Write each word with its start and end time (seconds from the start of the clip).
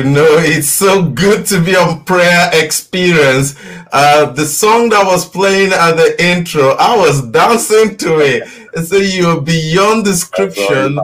you 0.00 0.10
know 0.10 0.38
it's 0.38 0.68
so 0.68 1.02
good 1.10 1.44
to 1.44 1.60
be 1.60 1.76
on 1.76 2.02
prayer 2.04 2.48
experience. 2.54 3.54
Uh, 3.92 4.32
the 4.32 4.46
song 4.46 4.88
that 4.88 5.04
was 5.04 5.28
playing 5.28 5.72
at 5.72 5.92
the 5.92 6.16
intro, 6.24 6.70
I 6.78 6.96
was 6.96 7.20
dancing 7.20 7.98
to 7.98 8.20
it. 8.20 8.48
So 8.86 8.96
you're 8.96 9.42
beyond 9.42 10.06
description. 10.06 10.98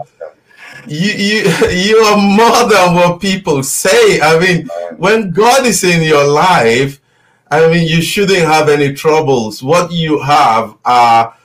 You, 0.86 1.10
you, 1.10 1.68
you 1.70 1.96
are 1.98 2.16
more 2.16 2.70
than 2.70 2.94
what 2.94 3.20
people 3.20 3.62
say. 3.62 4.18
I 4.20 4.38
mean, 4.38 4.66
when 4.96 5.30
God 5.30 5.66
is 5.66 5.84
in 5.84 6.02
your 6.02 6.26
life, 6.26 6.98
I 7.50 7.70
mean, 7.70 7.86
you 7.86 8.00
shouldn't 8.00 8.38
have 8.46 8.70
any 8.70 8.94
troubles. 8.94 9.62
What 9.62 9.92
you 9.92 10.22
have 10.22 10.74
are 10.86 11.35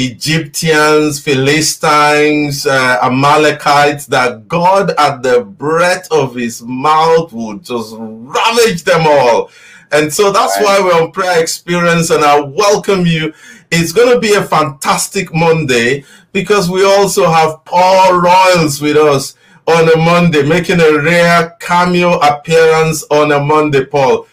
Egyptians, 0.00 1.20
Philistines, 1.20 2.64
uh, 2.64 2.98
Amalekites, 3.02 4.06
that 4.06 4.48
God 4.48 4.92
at 4.98 5.22
the 5.22 5.42
breath 5.42 6.10
of 6.10 6.34
his 6.34 6.62
mouth 6.62 7.32
would 7.34 7.62
just 7.62 7.94
ravage 7.98 8.84
them 8.84 9.06
all. 9.06 9.50
And 9.92 10.10
so 10.10 10.32
that's 10.32 10.56
why 10.60 10.80
we're 10.80 11.02
on 11.02 11.12
prayer 11.12 11.42
experience, 11.42 12.10
and 12.10 12.24
I 12.24 12.40
welcome 12.40 13.04
you. 13.04 13.34
It's 13.70 13.92
going 13.92 14.14
to 14.14 14.20
be 14.20 14.34
a 14.34 14.42
fantastic 14.42 15.34
Monday 15.34 16.04
because 16.32 16.70
we 16.70 16.84
also 16.84 17.28
have 17.28 17.64
Paul 17.66 18.20
Royals 18.20 18.80
with 18.80 18.96
us 18.96 19.34
on 19.66 19.86
a 19.92 19.96
Monday, 19.96 20.42
making 20.42 20.80
a 20.80 21.02
rare 21.02 21.56
cameo 21.60 22.18
appearance 22.20 23.04
on 23.10 23.32
a 23.32 23.40
Monday. 23.40 23.84
Paul, 23.84 24.26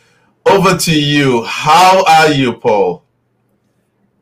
over 0.45 0.77
to 0.77 0.97
you. 0.97 1.43
How 1.43 2.05
are 2.07 2.31
you, 2.31 2.53
Paul? 2.53 3.03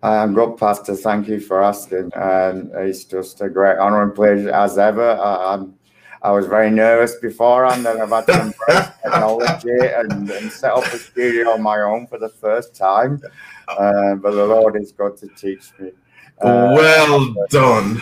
I'm 0.06 0.36
good, 0.36 0.58
Pastor. 0.58 0.96
Thank 0.96 1.28
you 1.28 1.40
for 1.40 1.64
asking. 1.64 2.12
And 2.16 2.72
it's 2.76 3.06
just 3.06 3.42
a 3.42 3.50
great 3.50 3.80
honor 3.80 4.04
and 4.04 4.14
pleasure 4.14 4.52
as 4.52 4.78
ever. 4.78 5.12
I, 5.20 5.66
I 6.22 6.32
was 6.32 6.46
very 6.46 6.70
nervous 6.70 7.16
beforehand, 7.16 7.88
and 7.88 8.02
I've 8.02 8.10
had 8.10 8.26
to 8.28 8.42
embrace 8.42 8.88
technology 9.04 9.78
and, 9.82 10.30
and, 10.30 10.52
set 10.52 10.74
up 10.74 10.84
a 10.86 10.98
studio 10.98 11.52
on 11.52 11.62
my 11.64 11.82
own 11.82 12.06
for 12.08 12.20
the 12.20 12.30
first 12.30 12.76
time. 12.76 13.20
Uh, 13.68 14.16
but 14.16 14.32
the 14.32 14.46
Lord 14.46 14.76
is 14.76 14.92
good 14.92 15.18
to 15.18 15.28
teach 15.30 15.72
me. 15.80 15.90
Uh, 16.40 16.74
well 16.76 17.34
done. 17.50 18.00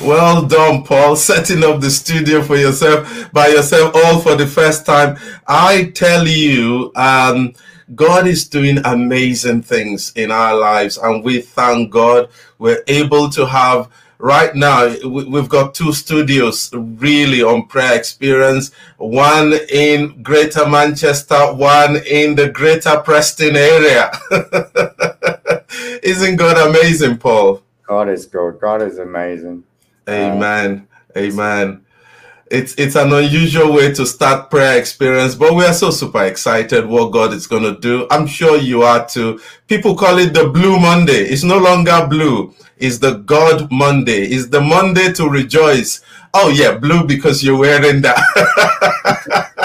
Well 0.00 0.46
done, 0.46 0.84
Paul, 0.84 1.16
setting 1.16 1.64
up 1.64 1.80
the 1.80 1.90
studio 1.90 2.42
for 2.42 2.56
yourself 2.56 3.32
by 3.32 3.48
yourself 3.48 3.94
all 3.94 4.20
for 4.20 4.34
the 4.36 4.46
first 4.46 4.86
time. 4.86 5.16
I 5.46 5.92
tell 5.94 6.26
you, 6.26 6.92
um, 6.94 7.54
God 7.94 8.26
is 8.26 8.48
doing 8.48 8.78
amazing 8.84 9.62
things 9.62 10.12
in 10.16 10.30
our 10.30 10.56
lives, 10.56 10.98
and 10.98 11.22
we 11.22 11.40
thank 11.40 11.90
God. 11.90 12.28
We're 12.58 12.82
able 12.88 13.30
to 13.30 13.46
have 13.46 13.88
right 14.18 14.54
now 14.54 14.94
we've 15.04 15.48
got 15.48 15.74
two 15.74 15.92
studios 15.92 16.70
really 16.74 17.42
on 17.42 17.66
prayer 17.66 17.96
experience. 17.96 18.72
One 18.96 19.52
in 19.70 20.22
greater 20.22 20.66
manchester 20.66 21.52
one 21.52 21.96
in 22.06 22.34
the 22.34 22.48
greater 22.48 22.98
preston 23.00 23.56
area. 23.56 24.10
Isn't 26.02 26.36
god 26.36 26.68
amazing 26.68 27.18
paul? 27.18 27.62
God 27.86 28.08
is 28.08 28.26
good. 28.26 28.58
God 28.58 28.82
is 28.82 28.98
amazing. 28.98 29.64
Amen. 30.08 30.88
Um, 31.14 31.22
amen 31.22 31.85
it's 32.50 32.74
it's 32.76 32.96
an 32.96 33.12
unusual 33.12 33.72
way 33.74 33.92
to 33.94 34.06
start 34.06 34.50
prayer 34.50 34.78
experience, 34.78 35.34
but 35.34 35.54
we 35.54 35.64
are 35.64 35.72
so 35.74 35.90
super 35.90 36.24
excited 36.24 36.86
what 36.86 37.12
God 37.12 37.32
is 37.34 37.46
going 37.46 37.64
to 37.64 37.78
do. 37.80 38.06
I'm 38.10 38.26
sure 38.26 38.56
you 38.58 38.82
are 38.82 39.06
too. 39.06 39.40
People 39.68 39.96
call 39.96 40.18
it 40.18 40.34
the 40.34 40.48
Blue 40.48 40.78
Monday. 40.78 41.24
It's 41.24 41.44
no 41.44 41.58
longer 41.58 42.06
blue. 42.08 42.54
It's 42.78 42.98
the 42.98 43.14
God 43.14 43.72
Monday. 43.72 44.22
It's 44.26 44.48
the 44.48 44.60
Monday 44.60 45.12
to 45.14 45.28
rejoice. 45.28 46.02
Oh 46.34 46.50
yeah, 46.50 46.78
blue 46.78 47.04
because 47.06 47.42
you're 47.44 47.58
wearing 47.58 48.02
that. 48.02 49.52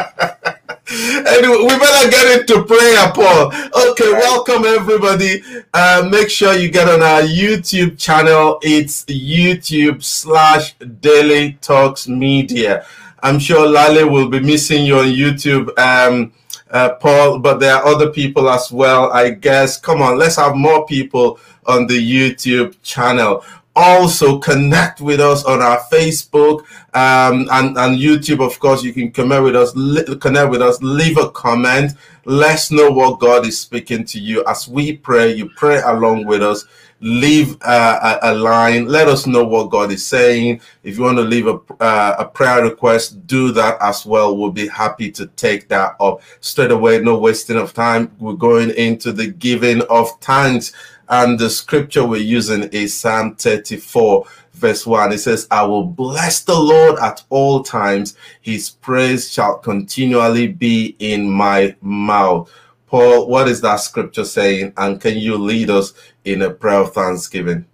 anyway, 1.28 1.58
we 1.60 1.68
better 1.68 2.10
get 2.10 2.42
into 2.42 2.64
prayer, 2.64 3.12
Paul. 3.14 3.54
Okay, 3.92 4.12
welcome 4.12 4.66
everybody. 4.66 5.42
Uh, 5.74 6.08
make 6.10 6.30
sure 6.30 6.54
you 6.54 6.70
get 6.70 6.88
on 6.88 7.02
our 7.02 7.22
YouTube 7.22 7.98
channel. 7.98 8.60
It's 8.62 9.06
YouTube 9.06 10.04
slash 10.04 10.74
Daily 11.00 11.54
Talks 11.62 12.08
Media. 12.08 12.86
I'm 13.24 13.40
sure 13.40 13.68
Lale 13.68 14.10
will 14.10 14.30
be 14.30 14.40
missing 14.40 14.86
you 14.86 14.98
on 14.98 15.06
YouTube, 15.06 15.78
um, 15.78 16.34
uh, 16.72 16.96
Paul, 16.96 17.40
but 17.40 17.60
there 17.60 17.76
are 17.76 17.86
other 17.86 18.10
people 18.10 18.50
as 18.50 18.72
well, 18.72 19.12
I 19.12 19.32
guess. 19.32 19.80
Come 19.80 20.02
on, 20.02 20.18
let's 20.18 20.38
have 20.38 20.56
more 20.56 20.86
people 20.86 21.40
on 21.68 21.86
the 21.86 22.00
YouTube 22.00 22.76
channel 22.82 23.44
also 23.76 24.40
connect 24.40 25.02
with 25.02 25.20
us 25.20 25.46
on 25.46 25.62
our 25.62 25.80
Facebook 25.92 26.62
um, 26.94 27.48
and, 27.52 27.78
and 27.78 27.98
YouTube. 27.98 28.46
Of 28.46 28.60
course, 28.60 28.84
you 28.84 28.94
can 28.94 29.12
connect 29.12 29.44
with 29.44 29.56
us, 29.56 29.72
connect 30.20 30.50
with 30.52 30.62
us, 30.62 30.82
leave 30.82 31.18
a 31.18 31.30
comment. 31.32 31.94
Let's 32.26 32.72
know 32.72 32.92
what 32.92 33.20
God 33.20 33.46
is 33.46 33.60
speaking 33.60 34.06
to 34.06 34.20
you 34.20 34.44
as 34.46 34.68
we 34.68 34.98
pray. 34.98 35.34
You 35.34 35.50
pray 35.56 35.82
along 35.82 36.26
with 36.26 36.44
us. 36.44 36.66
Leave 37.04 37.58
uh, 37.64 38.18
a, 38.22 38.32
a, 38.32 38.34
line. 38.36 38.86
Let 38.86 39.08
us 39.08 39.26
know 39.26 39.44
what 39.44 39.72
God 39.72 39.92
is 39.92 40.06
saying. 40.06 40.62
If 40.84 41.00
you 41.00 41.04
want 41.04 41.18
to 41.18 41.24
leave 41.24 41.48
a, 41.48 41.60
uh, 41.80 42.16
a 42.20 42.26
prayer 42.26 42.62
request, 42.62 43.26
do 43.26 43.52
that 43.54 43.78
as 43.82 44.06
well. 44.06 44.38
We'll 44.38 44.52
be 44.52 44.68
happy 44.68 45.10
to 45.14 45.26
take 45.26 45.68
that 45.70 45.96
up 46.00 46.22
straight 46.42 46.70
away. 46.70 47.00
No 47.00 47.18
wasting 47.18 47.58
of 47.58 47.74
time. 47.74 48.12
We're 48.20 48.34
going 48.34 48.70
into 48.72 49.12
the 49.12 49.26
giving 49.26 49.82
of 49.90 50.12
thanks. 50.22 50.74
And 51.12 51.38
the 51.38 51.50
scripture 51.50 52.06
we're 52.06 52.22
using 52.22 52.64
is 52.70 52.98
Psalm 52.98 53.36
34, 53.36 54.26
verse 54.54 54.88
1. 54.88 55.12
It 55.12 55.18
says, 55.18 55.46
I 55.52 55.62
will 55.64 55.84
bless 55.84 56.40
the 56.40 56.58
Lord 56.58 56.98
at 57.00 57.22
all 57.30 57.64
times. 57.64 58.16
His 58.40 58.70
praise 58.70 59.30
shall 59.30 59.58
continually 59.58 60.48
be 60.48 60.96
in 61.00 61.30
my 61.30 61.76
mouth. 61.82 62.50
Paul, 62.88 63.28
what 63.28 63.50
is 63.50 63.60
that 63.60 63.82
scripture 63.82 64.24
saying? 64.24 64.72
And 64.78 65.02
can 65.02 65.18
you 65.18 65.38
lead 65.38 65.70
us 65.70 65.94
in 66.24 66.44
a 66.44 66.50
prayer 66.50 66.80
of 66.80 66.94
thanksgiving? 66.94 67.66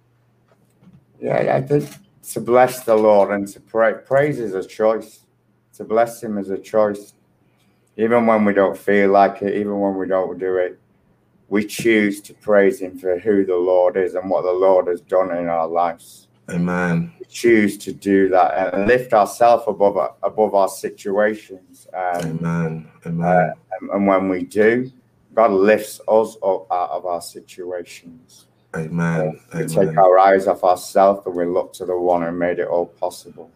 Yeah, 1.20 1.54
I 1.56 1.62
think 1.62 1.88
to 2.32 2.40
bless 2.40 2.82
the 2.82 2.96
Lord 2.96 3.30
and 3.30 3.46
to 3.48 3.60
pray. 3.60 3.94
Praise 4.04 4.40
is 4.40 4.54
a 4.54 4.64
choice. 4.66 5.20
To 5.74 5.84
bless 5.84 6.20
Him 6.24 6.38
is 6.38 6.50
a 6.50 6.58
choice. 6.58 7.14
Even 7.96 8.26
when 8.26 8.44
we 8.44 8.52
don't 8.52 8.76
feel 8.76 9.12
like 9.12 9.42
it, 9.42 9.54
even 9.54 9.78
when 9.78 9.96
we 9.96 10.08
don't 10.08 10.38
do 10.40 10.56
it, 10.56 10.77
we 11.48 11.64
choose 11.64 12.20
to 12.22 12.34
praise 12.34 12.80
Him 12.80 12.98
for 12.98 13.18
who 13.18 13.44
the 13.44 13.56
Lord 13.56 13.96
is 13.96 14.14
and 14.14 14.28
what 14.28 14.42
the 14.42 14.52
Lord 14.52 14.86
has 14.86 15.00
done 15.00 15.34
in 15.36 15.48
our 15.48 15.66
lives. 15.66 16.28
Amen. 16.50 17.12
We 17.18 17.26
choose 17.26 17.76
to 17.78 17.92
do 17.92 18.28
that 18.30 18.74
and 18.74 18.86
lift 18.86 19.12
ourselves 19.12 19.64
above 19.66 20.14
above 20.22 20.54
our 20.54 20.68
situations. 20.68 21.86
Um, 21.92 22.38
Amen. 22.40 22.90
Amen. 23.06 23.26
Uh, 23.26 23.52
and, 23.80 23.90
and, 23.90 24.06
when 24.06 24.28
we 24.28 24.44
do, 24.44 24.90
God 25.34 25.50
lifts 25.50 26.00
us 26.08 26.36
up 26.42 26.70
out 26.70 26.90
of 26.90 27.04
our 27.04 27.20
situations. 27.20 28.46
Amen. 28.74 29.40
Uh, 29.52 29.58
we 29.58 29.64
Amen. 29.64 29.68
take 29.68 29.98
our 29.98 30.18
eyes 30.18 30.46
off 30.46 30.64
ourselves 30.64 31.26
and 31.26 31.34
we 31.34 31.44
look 31.44 31.72
to 31.74 31.84
the 31.84 31.96
one 31.96 32.22
who 32.22 32.32
made 32.32 32.58
it 32.58 32.68
all 32.68 32.86
possible. 32.86 33.50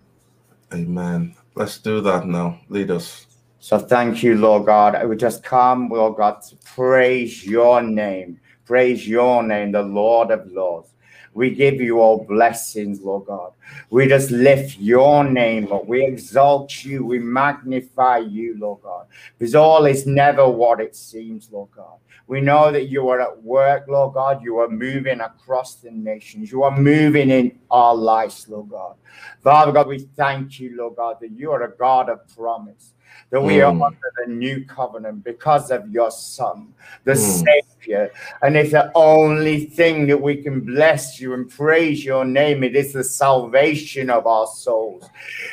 Amen. 0.72 1.34
Let's 1.54 1.78
do 1.78 2.00
that 2.02 2.26
now. 2.26 2.60
Lead 2.68 2.90
us. 2.90 3.26
So 3.62 3.78
thank 3.78 4.24
you, 4.24 4.34
Lord 4.34 4.66
God. 4.66 4.96
I 4.96 5.04
would 5.04 5.20
just 5.20 5.44
come, 5.44 5.88
Lord 5.88 6.16
God, 6.16 6.42
to 6.48 6.56
praise 6.64 7.46
your 7.46 7.80
name. 7.80 8.40
Praise 8.64 9.06
your 9.06 9.40
name, 9.44 9.70
the 9.70 9.82
Lord 9.84 10.32
of 10.32 10.50
Lords. 10.50 10.88
We 11.32 11.50
give 11.50 11.74
you 11.74 12.00
all 12.00 12.24
blessings, 12.24 13.00
Lord 13.02 13.26
God. 13.26 13.52
We 13.88 14.08
just 14.08 14.32
lift 14.32 14.78
your 14.78 15.22
name, 15.22 15.66
Lord. 15.66 15.86
We 15.86 16.04
exalt 16.04 16.84
you. 16.84 17.06
We 17.06 17.20
magnify 17.20 18.18
you, 18.18 18.58
Lord 18.58 18.82
God. 18.82 19.06
Because 19.38 19.54
all 19.54 19.86
is 19.86 20.08
never 20.08 20.50
what 20.50 20.80
it 20.80 20.96
seems, 20.96 21.48
Lord 21.52 21.68
God. 21.70 21.98
We 22.26 22.40
know 22.40 22.72
that 22.72 22.88
you 22.88 23.08
are 23.10 23.20
at 23.20 23.44
work, 23.44 23.86
Lord 23.86 24.14
God. 24.14 24.42
You 24.42 24.58
are 24.58 24.68
moving 24.68 25.20
across 25.20 25.76
the 25.76 25.92
nations. 25.92 26.50
You 26.50 26.64
are 26.64 26.76
moving 26.76 27.30
in 27.30 27.60
our 27.70 27.94
lives, 27.94 28.48
Lord 28.48 28.70
God. 28.70 28.96
Father 29.40 29.70
God, 29.70 29.86
we 29.86 30.00
thank 30.00 30.58
you, 30.58 30.76
Lord 30.76 30.96
God, 30.96 31.18
that 31.20 31.30
you 31.30 31.52
are 31.52 31.62
a 31.62 31.76
God 31.76 32.08
of 32.08 32.26
promise 32.34 32.94
that 33.30 33.40
we 33.40 33.54
mm. 33.54 33.62
are 33.62 33.86
under 33.86 34.12
the 34.24 34.30
new 34.30 34.64
covenant 34.66 35.24
because 35.24 35.70
of 35.70 35.90
your 35.90 36.10
son, 36.10 36.72
the 37.04 37.12
mm. 37.12 37.44
Savior. 37.44 38.10
And 38.42 38.56
it's 38.56 38.72
the 38.72 38.92
only 38.94 39.66
thing 39.66 40.06
that 40.08 40.20
we 40.20 40.36
can 40.36 40.60
bless 40.60 41.18
you 41.20 41.32
and 41.34 41.48
praise 41.48 42.04
your 42.04 42.24
name. 42.24 42.62
It 42.62 42.76
is 42.76 42.92
the 42.92 43.02
salvation 43.02 44.10
of 44.10 44.26
our 44.26 44.46
souls. 44.46 45.08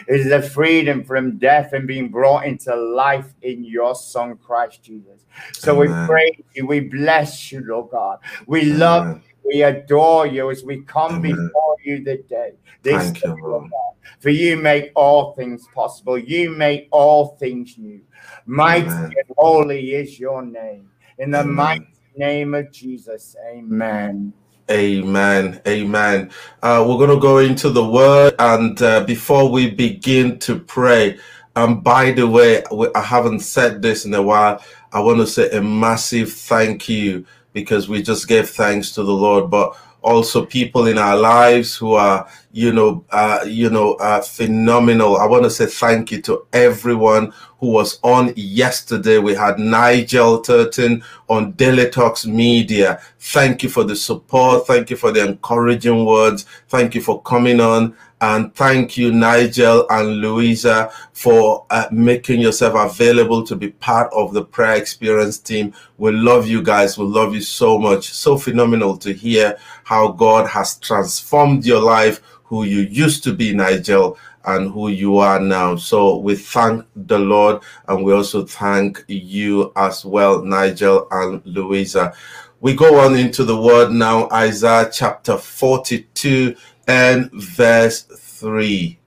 It 0.08 0.20
is 0.20 0.30
the 0.30 0.42
freedom 0.42 1.04
from 1.04 1.38
death 1.38 1.74
and 1.74 1.88
being 1.88 2.10
brought 2.10 2.46
into 2.46 2.76
life 2.76 3.34
in 3.42 3.64
your 3.64 3.96
son, 3.96 4.38
Christ 4.38 4.84
Jesus. 4.84 5.26
So 5.54 5.82
Amen. 5.82 6.02
we 6.02 6.08
praise 6.08 6.44
you. 6.54 6.68
We 6.68 6.82
bless 6.82 7.52
you, 7.52 7.64
Lord 7.66 7.92
God. 7.92 8.20
We 8.46 8.62
Amen. 8.62 8.80
love 8.80 9.22
we 9.44 9.64
adore 9.64 10.28
you 10.28 10.50
as 10.52 10.64
we 10.64 10.82
come 10.82 11.16
Amen. 11.16 11.22
before 11.22 11.76
you 11.84 12.04
today. 12.04 12.54
This 12.84 13.04
Thank 13.04 13.24
you, 13.24 13.36
Lord. 13.42 13.72
For 14.20 14.30
you 14.30 14.58
make 14.58 14.92
all 14.96 15.34
things 15.34 15.68
possible. 15.74 16.18
You 16.18 16.52
make 16.52 16.88
all 16.92 17.38
things 17.38 17.76
new. 17.78 18.02
Mighty 18.46 18.88
Amen. 18.88 19.14
and 19.18 19.36
holy 19.38 19.96
is 19.96 20.20
your 20.20 20.42
name. 20.42 20.90
In 21.18 21.32
the 21.32 21.40
Amen. 21.40 21.56
mighty 21.56 21.86
name 22.16 22.54
of 22.54 22.72
Jesus. 22.72 23.36
Amen. 23.48 24.34
Amen. 24.70 25.62
Amen. 25.68 26.32
Uh, 26.62 26.86
we're 26.88 26.98
going 26.98 27.10
to 27.10 27.20
go 27.20 27.40
into 27.40 27.70
the 27.70 27.86
word. 27.86 28.36
And 28.40 28.82
uh, 28.82 29.04
before 29.06 29.50
we 29.50 29.72
begin 29.72 30.38
to 30.40 30.60
pray, 30.60 31.18
And 31.56 31.84
by 31.84 32.12
the 32.12 32.28
way, 32.28 32.64
I 32.96 33.02
haven't 33.02 33.42
said 33.42 33.82
this 33.82 34.06
in 34.06 34.14
a 34.14 34.22
while. 34.22 34.64
I 34.94 35.00
want 35.02 35.20
to 35.20 35.28
say 35.28 35.50
a 35.50 35.62
massive 35.62 36.32
thank 36.32 36.88
you 36.88 37.26
because 37.54 37.90
we 37.90 38.02
just 38.02 38.28
gave 38.28 38.50
thanks 38.50 38.92
to 38.92 39.04
the 39.04 39.14
Lord, 39.14 39.50
but 39.50 39.76
also 40.02 40.46
people 40.46 40.88
in 40.88 40.98
our 40.98 41.18
lives 41.18 41.76
who 41.76 41.94
are 41.94 42.28
you 42.52 42.72
know 42.72 43.04
uh, 43.12 43.44
you 43.46 43.70
know 43.70 43.94
uh, 43.96 44.22
phenomenal. 44.22 45.18
I 45.18 45.26
want 45.26 45.44
to 45.44 45.50
say 45.50 45.66
thank 45.66 46.12
you 46.12 46.22
to 46.24 46.46
everyone 46.54 47.34
who 47.60 47.68
was 47.72 48.00
on 48.04 48.34
yesterday. 48.36 49.18
We 49.18 49.36
had 49.36 49.60
nigel 49.60 50.42
turton 50.42 51.04
on 51.28 51.52
daily 51.54 51.90
talks 51.90 52.26
media. 52.26 53.02
Thank 53.20 53.64
you 53.64 53.70
for 53.70 53.84
the 53.84 53.96
support. 53.96 54.66
Thank 54.68 54.90
you 54.90 54.96
for 54.96 55.12
the 55.12 55.28
encouraging 55.28 56.06
words. 56.06 56.46
Thank 56.70 56.96
you 56.96 57.02
for 57.02 57.22
coming 57.22 57.60
on 57.60 57.96
and 58.22 58.54
thank 58.54 58.98
you, 58.98 59.14
Nigel 59.14 59.86
and 59.90 60.18
Louisa, 60.18 60.92
for 61.14 61.66
uh, 61.70 61.88
making 61.92 62.42
yourself 62.42 62.76
available 62.76 63.46
to 63.46 63.56
be 63.56 63.70
part 63.70 64.12
of 64.14 64.34
the 64.34 64.44
prayer 64.44 64.76
experience 64.76 65.38
team. 65.40 65.74
We 65.98 66.12
love 66.12 66.48
you 66.48 66.62
guys. 66.62 66.98
We 66.98 67.06
love 67.06 67.34
you 67.34 67.42
so 67.42 67.80
much. 67.80 68.12
So 68.12 68.38
phenomenal 68.38 68.98
to 68.98 69.14
hear 69.14 69.58
how 69.86 70.10
God 70.10 70.48
has 70.50 70.78
transformed 70.80 71.66
your 71.66 71.82
life, 71.82 72.22
who 72.44 72.64
you 72.66 72.82
used 72.82 73.24
to 73.24 73.34
be, 73.34 73.54
Nigel, 73.54 74.18
and 74.46 74.72
who 74.72 74.90
you 74.90 75.18
are 75.18 75.40
now. 75.40 75.76
So 75.78 76.18
we 76.18 76.36
thank 76.36 76.86
the 76.96 77.20
Lord 77.20 77.62
and 77.88 78.04
we 78.04 78.14
also 78.14 78.46
thank 78.46 79.04
you 79.08 79.72
as 79.76 80.04
well, 80.04 80.44
Nigel 80.44 81.08
and 81.12 81.42
Louisa. 81.46 82.14
We 82.62 82.74
go 82.76 83.00
on 83.00 83.16
into 83.16 83.46
the 83.46 83.60
word 83.60 83.92
now, 83.92 84.28
Isaiah 84.32 84.90
chapter 84.92 85.38
42 85.38 86.56
and 86.90 87.32
verse 87.32 88.02
3. 88.02 88.98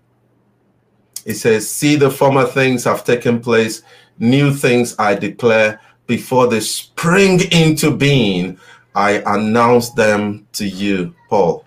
It 1.26 1.34
says, 1.34 1.69
See, 1.69 1.96
the 1.96 2.11
former 2.11 2.46
things 2.46 2.84
have 2.84 3.05
taken 3.05 3.40
place, 3.40 3.82
new 4.20 4.55
things 4.55 4.94
I 5.00 5.17
declare, 5.17 5.81
before 6.06 6.46
they 6.46 6.61
spring 6.61 7.40
into 7.50 7.90
being, 7.90 8.58
I 8.94 9.23
announce 9.26 9.90
them 9.90 10.46
to 10.52 10.67
you. 10.67 11.14
Paul. 11.29 11.64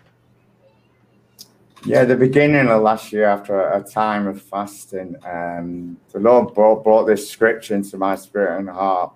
Yeah, 1.86 2.06
the 2.06 2.16
beginning 2.16 2.68
of 2.70 2.82
last 2.82 3.12
year, 3.12 3.26
after 3.26 3.70
a 3.70 3.84
time 3.84 4.28
of 4.28 4.42
fasting, 4.42 5.18
um, 5.26 5.98
the 6.12 6.20
Lord 6.20 6.54
brought, 6.54 6.84
brought 6.84 7.06
this 7.06 7.30
scripture 7.30 7.76
into 7.76 7.98
my 7.98 8.16
spirit 8.16 8.58
and 8.58 8.70
heart 8.70 9.14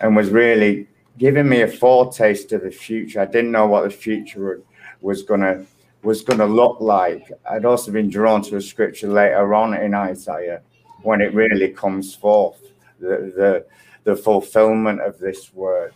and 0.00 0.16
was 0.16 0.30
really 0.30 0.88
giving 1.18 1.48
me 1.48 1.62
a 1.62 1.68
foretaste 1.68 2.52
of 2.52 2.62
the 2.62 2.70
future. 2.70 3.20
I 3.20 3.26
didn't 3.26 3.52
know 3.52 3.66
what 3.66 3.84
the 3.84 3.90
future 3.90 4.44
would 4.44 4.67
was 5.00 5.22
gonna 5.22 5.64
was 6.02 6.22
gonna 6.22 6.46
look 6.46 6.80
like. 6.80 7.30
I'd 7.50 7.64
also 7.64 7.92
been 7.92 8.08
drawn 8.08 8.42
to 8.42 8.56
a 8.56 8.60
scripture 8.60 9.08
later 9.08 9.54
on 9.54 9.74
in 9.74 9.94
Isaiah 9.94 10.62
when 11.02 11.20
it 11.20 11.34
really 11.34 11.68
comes 11.70 12.14
forth, 12.14 12.60
the 13.00 13.32
the, 13.36 13.66
the 14.04 14.16
fulfillment 14.16 15.00
of 15.00 15.18
this 15.18 15.52
word. 15.52 15.92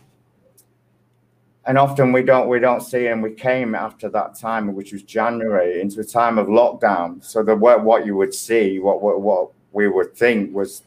And 1.65 1.77
often 1.77 2.11
we 2.11 2.23
don't 2.23 2.49
we 2.49 2.59
don't 2.59 2.81
see, 2.81 3.07
and 3.07 3.23
we 3.23 3.31
came 3.31 3.73
after 3.73 4.09
that 4.09 4.35
time, 4.35 4.73
which 4.73 4.91
was 4.91 5.03
January, 5.03 5.79
into 5.79 6.01
a 6.01 6.03
time 6.03 6.37
of 6.37 6.47
lockdown. 6.47 7.23
So 7.23 7.41
the 7.41 7.55
what 7.55 7.83
what 7.83 8.05
you 8.05 8.15
would 8.17 8.33
see, 8.33 8.79
what 8.79 9.01
what, 9.01 9.21
what 9.21 9.51
we 9.71 9.87
would 9.87 10.15
think 10.15 10.53
was, 10.53 10.83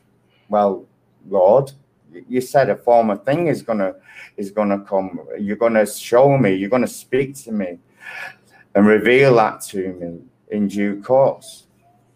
well, 0.49 0.85
Lord, 1.29 1.73
you 2.29 2.41
said 2.41 2.69
a 2.69 2.77
former 2.77 3.17
thing 3.17 3.47
is 3.47 3.63
gonna 3.63 3.95
is 4.37 4.51
gonna 4.51 4.81
come. 4.81 5.19
You're 5.41 5.57
gonna 5.57 5.87
show 5.87 6.37
me. 6.37 6.55
You're 6.55 6.71
gonna 6.71 6.87
speak 6.87 7.35
to 7.45 7.53
me 7.53 7.79
and 8.75 8.87
reveal 8.87 9.37
that 9.37 9.61
to 9.63 9.93
me 9.95 10.21
in 10.51 10.69
due 10.69 11.03
course. 11.03 11.67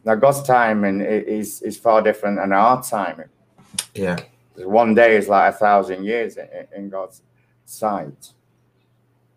Now, 0.04 0.14
God's 0.14 0.42
timing 0.42 1.00
is, 1.00 1.62
is 1.62 1.76
far 1.76 2.02
different 2.02 2.38
than 2.38 2.52
our 2.52 2.82
timing. 2.82 3.28
Yeah. 3.94 4.18
One 4.56 4.94
day 4.94 5.16
is 5.16 5.28
like 5.28 5.54
a 5.54 5.56
thousand 5.56 6.04
years 6.04 6.38
in, 6.74 6.90
God's 6.90 7.22
sight. 7.64 8.32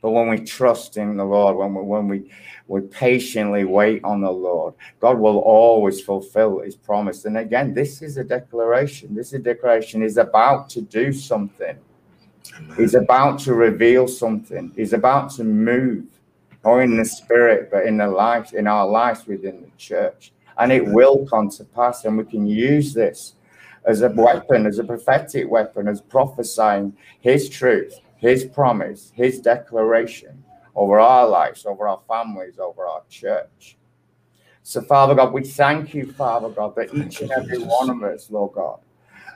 But 0.01 0.11
when 0.11 0.29
we 0.29 0.39
trust 0.39 0.97
in 0.97 1.15
the 1.15 1.23
Lord, 1.23 1.55
when 1.55 1.73
we, 1.73 1.81
when 1.81 2.07
we, 2.07 2.31
we 2.67 2.81
patiently 2.81 3.63
wait 3.63 4.03
on 4.03 4.21
the 4.21 4.31
Lord, 4.31 4.73
God 4.99 5.17
will 5.17 5.39
always 5.39 6.01
fulfill 6.01 6.59
his 6.59 6.75
promise. 6.75 7.23
And 7.25 7.37
again, 7.37 7.73
this 7.73 8.01
is 8.01 8.17
a 8.17 8.23
declaration. 8.23 9.15
This 9.15 9.27
is 9.27 9.33
a 9.35 9.39
declaration. 9.39 10.01
He's 10.01 10.17
about 10.17 10.69
to 10.71 10.81
do 10.81 11.13
something. 11.13 11.77
Amen. 12.57 12.77
He's 12.77 12.95
about 12.95 13.39
to 13.39 13.53
reveal 13.53 14.07
something. 14.07 14.73
He's 14.75 14.91
about 14.91 15.29
to 15.31 15.45
move 15.45 16.05
or 16.63 16.81
in 16.81 16.97
the 16.97 17.05
spirit, 17.05 17.69
but 17.71 17.85
in 17.85 17.97
the 17.97 18.07
life, 18.07 18.53
in 18.53 18.67
our 18.67 18.87
lives 18.87 19.27
within 19.27 19.61
the 19.61 19.71
church. 19.77 20.31
And 20.57 20.71
it 20.71 20.85
will 20.85 21.25
come 21.25 21.49
to 21.49 21.63
pass, 21.63 22.05
and 22.05 22.17
we 22.17 22.25
can 22.25 22.45
use 22.45 22.93
this 22.93 23.35
as 23.85 24.01
a 24.01 24.09
weapon, 24.09 24.65
as 24.65 24.79
a 24.79 24.83
prophetic 24.83 25.49
weapon, 25.49 25.87
as 25.87 25.99
prophesying 25.99 26.95
his 27.19 27.49
truth, 27.49 27.99
his 28.17 28.45
promise, 28.45 29.11
his 29.15 29.39
declaration 29.39 30.43
over 30.75 30.99
our 30.99 31.27
lives, 31.27 31.65
over 31.65 31.87
our 31.87 31.99
families, 32.07 32.59
over 32.59 32.87
our 32.87 33.03
church. 33.09 33.77
So, 34.63 34.81
Father 34.81 35.13
God, 35.15 35.33
we 35.33 35.43
thank 35.43 35.93
you, 35.93 36.11
Father 36.13 36.49
God, 36.49 36.75
that 36.75 36.93
each 36.95 37.21
and 37.21 37.31
every 37.31 37.59
one 37.59 37.89
of 37.89 38.01
us, 38.03 38.31
Lord 38.31 38.53
God, 38.53 38.79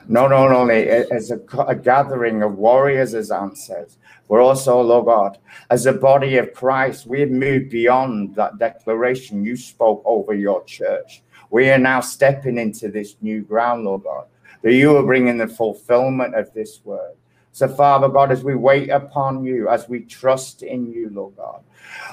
not 0.08 0.32
only 0.32 0.88
as 0.88 1.30
a, 1.30 1.40
a 1.66 1.74
gathering 1.74 2.42
of 2.42 2.56
warriors, 2.56 3.14
as 3.14 3.30
Anne 3.30 3.54
says, 3.54 3.98
we're 4.28 4.42
also, 4.42 4.80
Lord 4.80 5.06
God, 5.06 5.38
as 5.70 5.86
a 5.86 5.92
body 5.92 6.38
of 6.38 6.52
Christ, 6.52 7.06
we 7.06 7.20
have 7.20 7.30
moved 7.30 7.70
beyond 7.70 8.34
that 8.34 8.58
declaration 8.58 9.44
you 9.44 9.56
spoke 9.56 10.02
over 10.04 10.34
your 10.34 10.64
church. 10.64 11.22
We 11.50 11.70
are 11.70 11.78
now 11.78 12.00
stepping 12.00 12.58
into 12.58 12.88
this 12.88 13.16
new 13.20 13.42
ground, 13.42 13.84
Lord 13.84 14.04
God, 14.04 14.26
that 14.62 14.74
you 14.74 14.96
are 14.96 15.02
bringing 15.02 15.38
the 15.38 15.46
fulfillment 15.46 16.34
of 16.34 16.52
this 16.52 16.80
word. 16.84 17.14
So, 17.52 17.68
Father 17.68 18.08
God, 18.08 18.30
as 18.30 18.44
we 18.44 18.54
wait 18.54 18.90
upon 18.90 19.44
you, 19.44 19.68
as 19.68 19.88
we 19.88 20.00
trust 20.00 20.62
in 20.62 20.92
you, 20.92 21.10
Lord 21.10 21.36
God, 21.36 21.62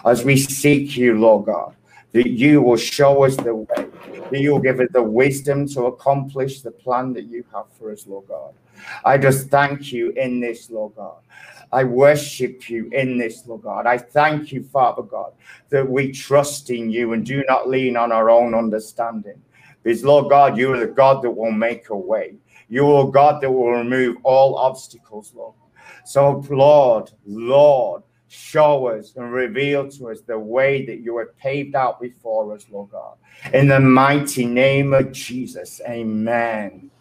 as 0.05 0.23
we 0.23 0.37
seek 0.37 0.95
you, 0.95 1.19
Lord 1.19 1.45
God, 1.45 1.75
that 2.15 2.29
you 2.29 2.61
will 2.61 2.77
show 2.77 3.25
us 3.25 3.35
the 3.35 3.53
way, 3.53 3.87
that 4.31 4.39
you 4.39 4.53
will 4.53 4.61
give 4.61 4.79
us 4.79 4.87
the 4.93 5.03
wisdom 5.03 5.67
to 5.67 5.87
accomplish 5.87 6.61
the 6.61 6.71
plan 6.71 7.11
that 7.11 7.25
you 7.25 7.43
have 7.53 7.65
for 7.77 7.91
us, 7.91 8.07
Lord 8.07 8.25
God. 8.29 8.53
I 9.03 9.17
just 9.17 9.49
thank 9.49 9.91
you 9.91 10.11
in 10.11 10.39
this, 10.39 10.69
Lord 10.69 10.95
God. 10.95 11.17
I 11.73 11.83
worship 11.83 12.69
you 12.69 12.89
in 12.93 13.17
this, 13.17 13.45
Lord 13.45 13.63
God. 13.63 13.85
I 13.85 13.97
thank 13.97 14.53
you, 14.53 14.63
Father 14.63 15.01
God, 15.01 15.33
that 15.67 15.89
we 15.89 16.13
trust 16.13 16.69
in 16.69 16.89
you 16.89 17.11
and 17.11 17.25
do 17.25 17.43
not 17.49 17.67
lean 17.67 17.97
on 17.97 18.13
our 18.13 18.29
own 18.29 18.55
understanding. 18.55 19.41
Because, 19.83 20.05
Lord 20.05 20.29
God, 20.29 20.57
you 20.57 20.71
are 20.71 20.79
the 20.79 20.87
God 20.87 21.21
that 21.21 21.31
will 21.31 21.51
make 21.51 21.89
a 21.89 21.97
way. 21.97 22.35
You 22.69 22.89
are 22.93 23.11
God 23.11 23.41
that 23.41 23.51
will 23.51 23.71
remove 23.71 24.15
all 24.23 24.55
obstacles, 24.55 25.33
Lord. 25.35 25.55
So, 26.05 26.45
Lord, 26.49 27.11
Lord, 27.25 28.03
show 28.35 28.87
us 28.87 29.15
and 29.15 29.31
reveal 29.31 29.89
to 29.89 30.09
us 30.09 30.21
the 30.21 30.37
way 30.37 30.85
that 30.85 30.99
you 30.99 31.17
have 31.17 31.37
paved 31.37 31.75
out 31.75 32.01
before 32.01 32.53
us, 32.53 32.65
Lord 32.69 32.91
God. 32.91 33.15
In 33.53 33.67
the 33.67 33.79
mighty 33.79 34.45
name 34.45 34.93
of 34.93 35.11
Jesus, 35.11 35.81
amen. 35.87 36.91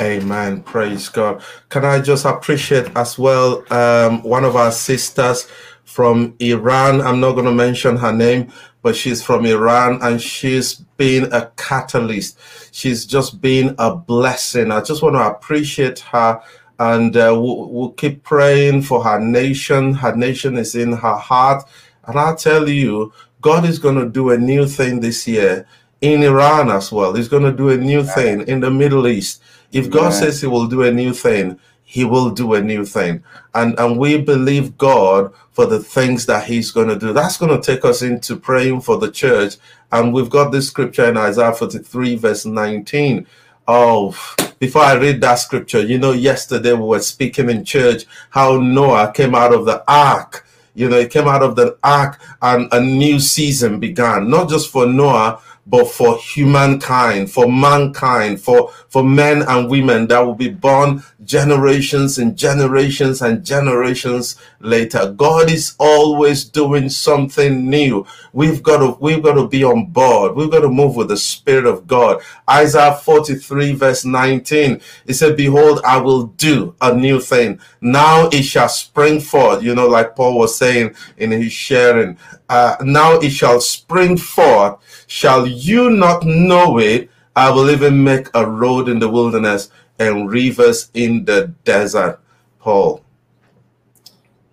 Amen. 0.00 0.62
Praise 0.62 1.08
God. 1.08 1.42
Can 1.70 1.84
I 1.84 2.00
just 2.00 2.24
appreciate 2.24 2.88
as 2.96 3.18
well 3.18 3.64
um, 3.72 4.22
one 4.22 4.44
of 4.44 4.54
our 4.54 4.70
sisters 4.70 5.48
from 5.84 6.34
Iran? 6.38 7.00
I'm 7.00 7.20
not 7.20 7.32
going 7.32 7.46
to 7.46 7.52
mention 7.52 7.96
her 7.96 8.12
name, 8.12 8.52
but 8.82 8.94
she's 8.94 9.22
from 9.22 9.44
Iran 9.44 9.98
and 10.02 10.20
she's 10.20 10.74
been 10.74 11.32
a 11.32 11.50
catalyst. 11.56 12.38
She's 12.72 13.06
just 13.06 13.40
been 13.40 13.74
a 13.78 13.94
blessing. 13.94 14.70
I 14.70 14.82
just 14.82 15.02
want 15.02 15.16
to 15.16 15.26
appreciate 15.26 15.98
her 16.00 16.40
and 16.78 17.16
uh, 17.16 17.32
we'll, 17.36 17.68
we'll 17.68 17.92
keep 17.92 18.22
praying 18.22 18.82
for 18.82 19.02
her 19.02 19.18
nation. 19.18 19.94
Her 19.94 20.14
nation 20.14 20.56
is 20.56 20.74
in 20.74 20.92
her 20.92 21.16
heart. 21.16 21.68
And 22.06 22.18
I 22.18 22.34
tell 22.34 22.68
you, 22.68 23.12
God 23.40 23.64
is 23.64 23.78
going 23.78 23.96
to 23.96 24.08
do 24.08 24.30
a 24.30 24.38
new 24.38 24.66
thing 24.66 25.00
this 25.00 25.26
year 25.26 25.66
in 26.00 26.22
Iran 26.22 26.70
as 26.70 26.92
well. 26.92 27.14
He's 27.14 27.28
going 27.28 27.42
to 27.42 27.52
do 27.52 27.70
a 27.70 27.76
new 27.76 28.04
thing 28.04 28.42
in 28.48 28.60
the 28.60 28.70
Middle 28.70 29.06
East. 29.06 29.42
If 29.72 29.90
God 29.90 30.10
says 30.10 30.40
He 30.40 30.46
will 30.46 30.66
do 30.66 30.82
a 30.82 30.92
new 30.92 31.12
thing, 31.12 31.58
He 31.82 32.04
will 32.04 32.30
do 32.30 32.54
a 32.54 32.60
new 32.60 32.84
thing. 32.84 33.22
And, 33.54 33.78
and 33.78 33.98
we 33.98 34.20
believe 34.20 34.78
God 34.78 35.32
for 35.52 35.66
the 35.66 35.80
things 35.80 36.26
that 36.26 36.44
He's 36.46 36.70
going 36.70 36.88
to 36.88 36.98
do. 36.98 37.12
That's 37.12 37.36
going 37.36 37.60
to 37.60 37.64
take 37.64 37.84
us 37.84 38.02
into 38.02 38.36
praying 38.36 38.82
for 38.82 38.96
the 38.98 39.10
church. 39.10 39.56
And 39.90 40.14
we've 40.14 40.30
got 40.30 40.50
this 40.50 40.68
scripture 40.68 41.08
in 41.08 41.16
Isaiah 41.16 41.52
43, 41.52 42.16
verse 42.16 42.46
19. 42.46 43.26
Oh, 43.70 44.16
before 44.58 44.80
I 44.80 44.94
read 44.94 45.20
that 45.20 45.34
scripture, 45.34 45.82
you 45.82 45.98
know, 45.98 46.12
yesterday 46.12 46.72
we 46.72 46.86
were 46.86 47.00
speaking 47.00 47.50
in 47.50 47.66
church 47.66 48.06
how 48.30 48.56
Noah 48.56 49.12
came 49.12 49.34
out 49.34 49.52
of 49.52 49.66
the 49.66 49.84
ark. 49.86 50.46
You 50.74 50.88
know, 50.88 50.98
he 50.98 51.06
came 51.06 51.28
out 51.28 51.42
of 51.42 51.54
the 51.54 51.76
ark 51.84 52.18
and 52.40 52.72
a 52.72 52.80
new 52.80 53.20
season 53.20 53.78
began, 53.78 54.30
not 54.30 54.48
just 54.48 54.70
for 54.70 54.86
Noah, 54.86 55.42
but 55.66 55.84
for 55.84 56.16
humankind, 56.16 57.30
for 57.30 57.52
mankind, 57.52 58.40
for, 58.40 58.72
for 58.88 59.04
men 59.04 59.42
and 59.42 59.68
women 59.68 60.06
that 60.06 60.20
will 60.20 60.34
be 60.34 60.48
born 60.48 61.04
generations 61.24 62.18
and 62.18 62.36
generations 62.36 63.22
and 63.22 63.44
generations 63.44 64.36
later. 64.60 65.12
God 65.12 65.50
is 65.50 65.74
always 65.78 66.44
doing 66.44 66.88
something 66.88 67.68
new. 67.68 68.06
We've 68.32 68.62
got 68.62 68.78
to 68.78 68.96
we've 69.00 69.22
got 69.22 69.34
to 69.34 69.48
be 69.48 69.64
on 69.64 69.86
board. 69.86 70.36
We've 70.36 70.50
got 70.50 70.60
to 70.60 70.68
move 70.68 70.96
with 70.96 71.08
the 71.08 71.16
Spirit 71.16 71.66
of 71.66 71.86
God. 71.86 72.22
Isaiah 72.48 72.94
43, 72.94 73.72
verse 73.72 74.04
19. 74.04 74.80
It 75.06 75.14
said, 75.14 75.36
Behold, 75.36 75.80
I 75.84 75.98
will 75.98 76.26
do 76.26 76.74
a 76.80 76.94
new 76.94 77.20
thing. 77.20 77.60
Now 77.80 78.28
it 78.28 78.42
shall 78.42 78.68
spring 78.68 79.20
forth. 79.20 79.62
You 79.62 79.74
know, 79.74 79.88
like 79.88 80.14
Paul 80.14 80.38
was 80.38 80.56
saying 80.56 80.94
in 81.16 81.32
his 81.32 81.52
sharing. 81.52 82.16
Uh, 82.48 82.76
now 82.82 83.14
it 83.14 83.30
shall 83.30 83.60
spring 83.60 84.16
forth. 84.16 84.78
Shall 85.06 85.46
you 85.46 85.90
not 85.90 86.24
know 86.24 86.78
it? 86.78 87.10
I 87.36 87.50
will 87.50 87.70
even 87.70 88.02
make 88.02 88.28
a 88.34 88.44
road 88.44 88.88
in 88.88 88.98
the 88.98 89.08
wilderness 89.08 89.70
and 89.98 90.30
rivers 90.30 90.90
in 90.94 91.24
the 91.24 91.48
desert. 91.64 92.20
Paul. 92.60 93.02